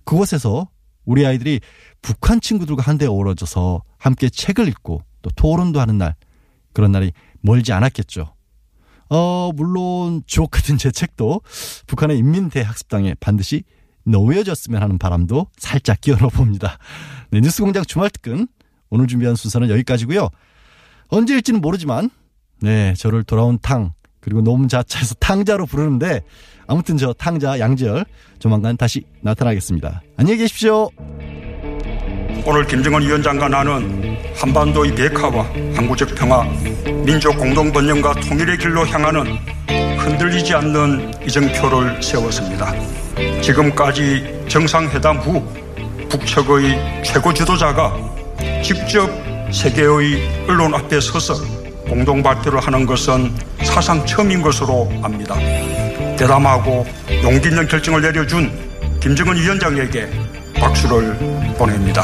그곳에서 0.03 0.69
우리 1.05 1.25
아이들이 1.25 1.61
북한 2.01 2.41
친구들과 2.41 2.83
한데 2.83 3.05
어우러져서 3.07 3.83
함께 3.97 4.29
책을 4.29 4.67
읽고 4.67 5.01
또 5.25 5.31
토론도 5.35 5.79
하는 5.81 5.97
날 5.97 6.13
그런 6.71 6.91
날이 6.91 7.11
멀지 7.41 7.73
않았겠죠. 7.73 8.35
어 9.09 9.51
물론 9.55 10.21
주옥 10.27 10.51
같은 10.51 10.77
제 10.77 10.91
책도 10.91 11.41
북한의 11.87 12.19
인민대 12.19 12.61
학습당에 12.61 13.15
반드시 13.19 13.63
놓여졌으면 14.03 14.83
하는 14.83 14.99
바람도 14.99 15.47
살짝 15.57 15.99
끼워넣어 16.01 16.29
봅니다. 16.29 16.77
네, 17.31 17.39
뉴스공장 17.39 17.85
주말 17.85 18.11
특근 18.11 18.47
오늘 18.91 19.07
준비한 19.07 19.35
순서는 19.35 19.69
여기까지고요. 19.71 20.29
언제일지는 21.07 21.59
모르지만 21.59 22.11
네 22.61 22.93
저를 22.93 23.23
돌아온 23.23 23.57
탕 23.59 23.93
그리고 24.19 24.41
놈자차에서 24.41 25.15
탕자로 25.15 25.65
부르는데 25.65 26.21
아무튼 26.67 26.97
저 26.97 27.13
탕자 27.13 27.59
양지열 27.59 28.05
조만간 28.37 28.77
다시 28.77 29.05
나타나겠습니다. 29.21 30.03
안녕히 30.17 30.37
계십시오. 30.37 30.89
오늘 32.43 32.65
김정은 32.65 33.01
위원장과 33.01 33.47
나는 33.47 34.17
한반도의 34.35 34.93
백화와 34.95 35.45
항구적 35.75 36.15
평화, 36.15 36.43
민족 37.05 37.37
공동 37.37 37.71
번영과 37.71 38.13
통일의 38.15 38.57
길로 38.57 38.85
향하는 38.87 39.37
흔들리지 39.97 40.53
않는 40.55 41.13
이정표를 41.25 42.01
세웠습니다. 42.01 42.73
지금까지 43.41 44.45
정상회담 44.47 45.17
후 45.17 45.43
북측의 46.09 47.03
최고 47.03 47.33
지도자가 47.33 47.95
직접 48.63 49.09
세계의 49.51 50.47
언론 50.47 50.73
앞에 50.73 50.99
서서 50.99 51.35
공동 51.87 52.21
발표를 52.21 52.59
하는 52.59 52.85
것은 52.85 53.31
사상 53.63 54.05
처음인 54.05 54.41
것으로 54.41 54.91
압니다. 55.03 55.35
대담하고 56.17 56.85
용기 57.23 57.49
있는 57.49 57.67
결정을 57.67 58.01
내려준 58.01 58.51
김정은 58.99 59.35
위원장에게 59.35 60.24
박수를 60.59 61.15
보냅니다. 61.57 62.03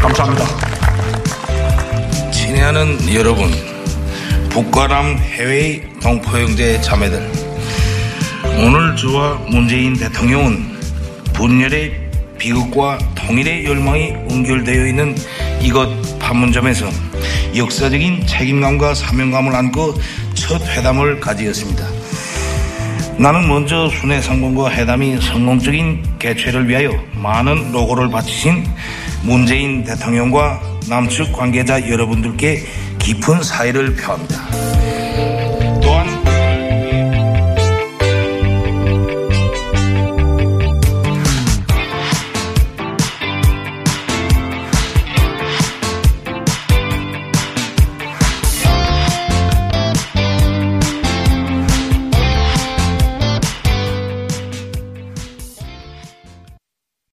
감사합니다. 0.00 0.44
친애하는 2.30 3.14
여러분, 3.14 3.50
북과남 4.48 5.18
해외 5.18 5.82
동포형제 6.02 6.80
자매들, 6.80 7.30
오늘 8.58 8.96
저와 8.96 9.34
문재인 9.48 9.94
대통령은 9.94 10.78
분열의 11.34 12.08
비극과 12.38 12.98
통일의 13.14 13.64
열망이 13.64 14.12
연결되어 14.30 14.86
있는 14.86 15.14
이것 15.60 16.18
판문점에서 16.18 16.88
역사적인 17.56 18.26
책임감과 18.26 18.94
사명감을 18.94 19.54
안고 19.54 19.94
첫 20.34 20.62
회담을 20.68 21.20
가지었습니다. 21.20 21.97
나는 23.18 23.48
먼저 23.48 23.88
순회 23.88 24.20
상봉과 24.20 24.70
회담이 24.70 25.20
성공적인 25.20 26.18
개최를 26.20 26.68
위하여 26.68 26.92
많은 27.16 27.72
노고를 27.72 28.10
바치신 28.10 28.64
문재인 29.24 29.82
대통령과 29.82 30.60
남측 30.88 31.32
관계자 31.32 31.88
여러분들께 31.88 32.62
깊은 33.00 33.42
사의를 33.42 33.96
표합니다. 33.96 34.47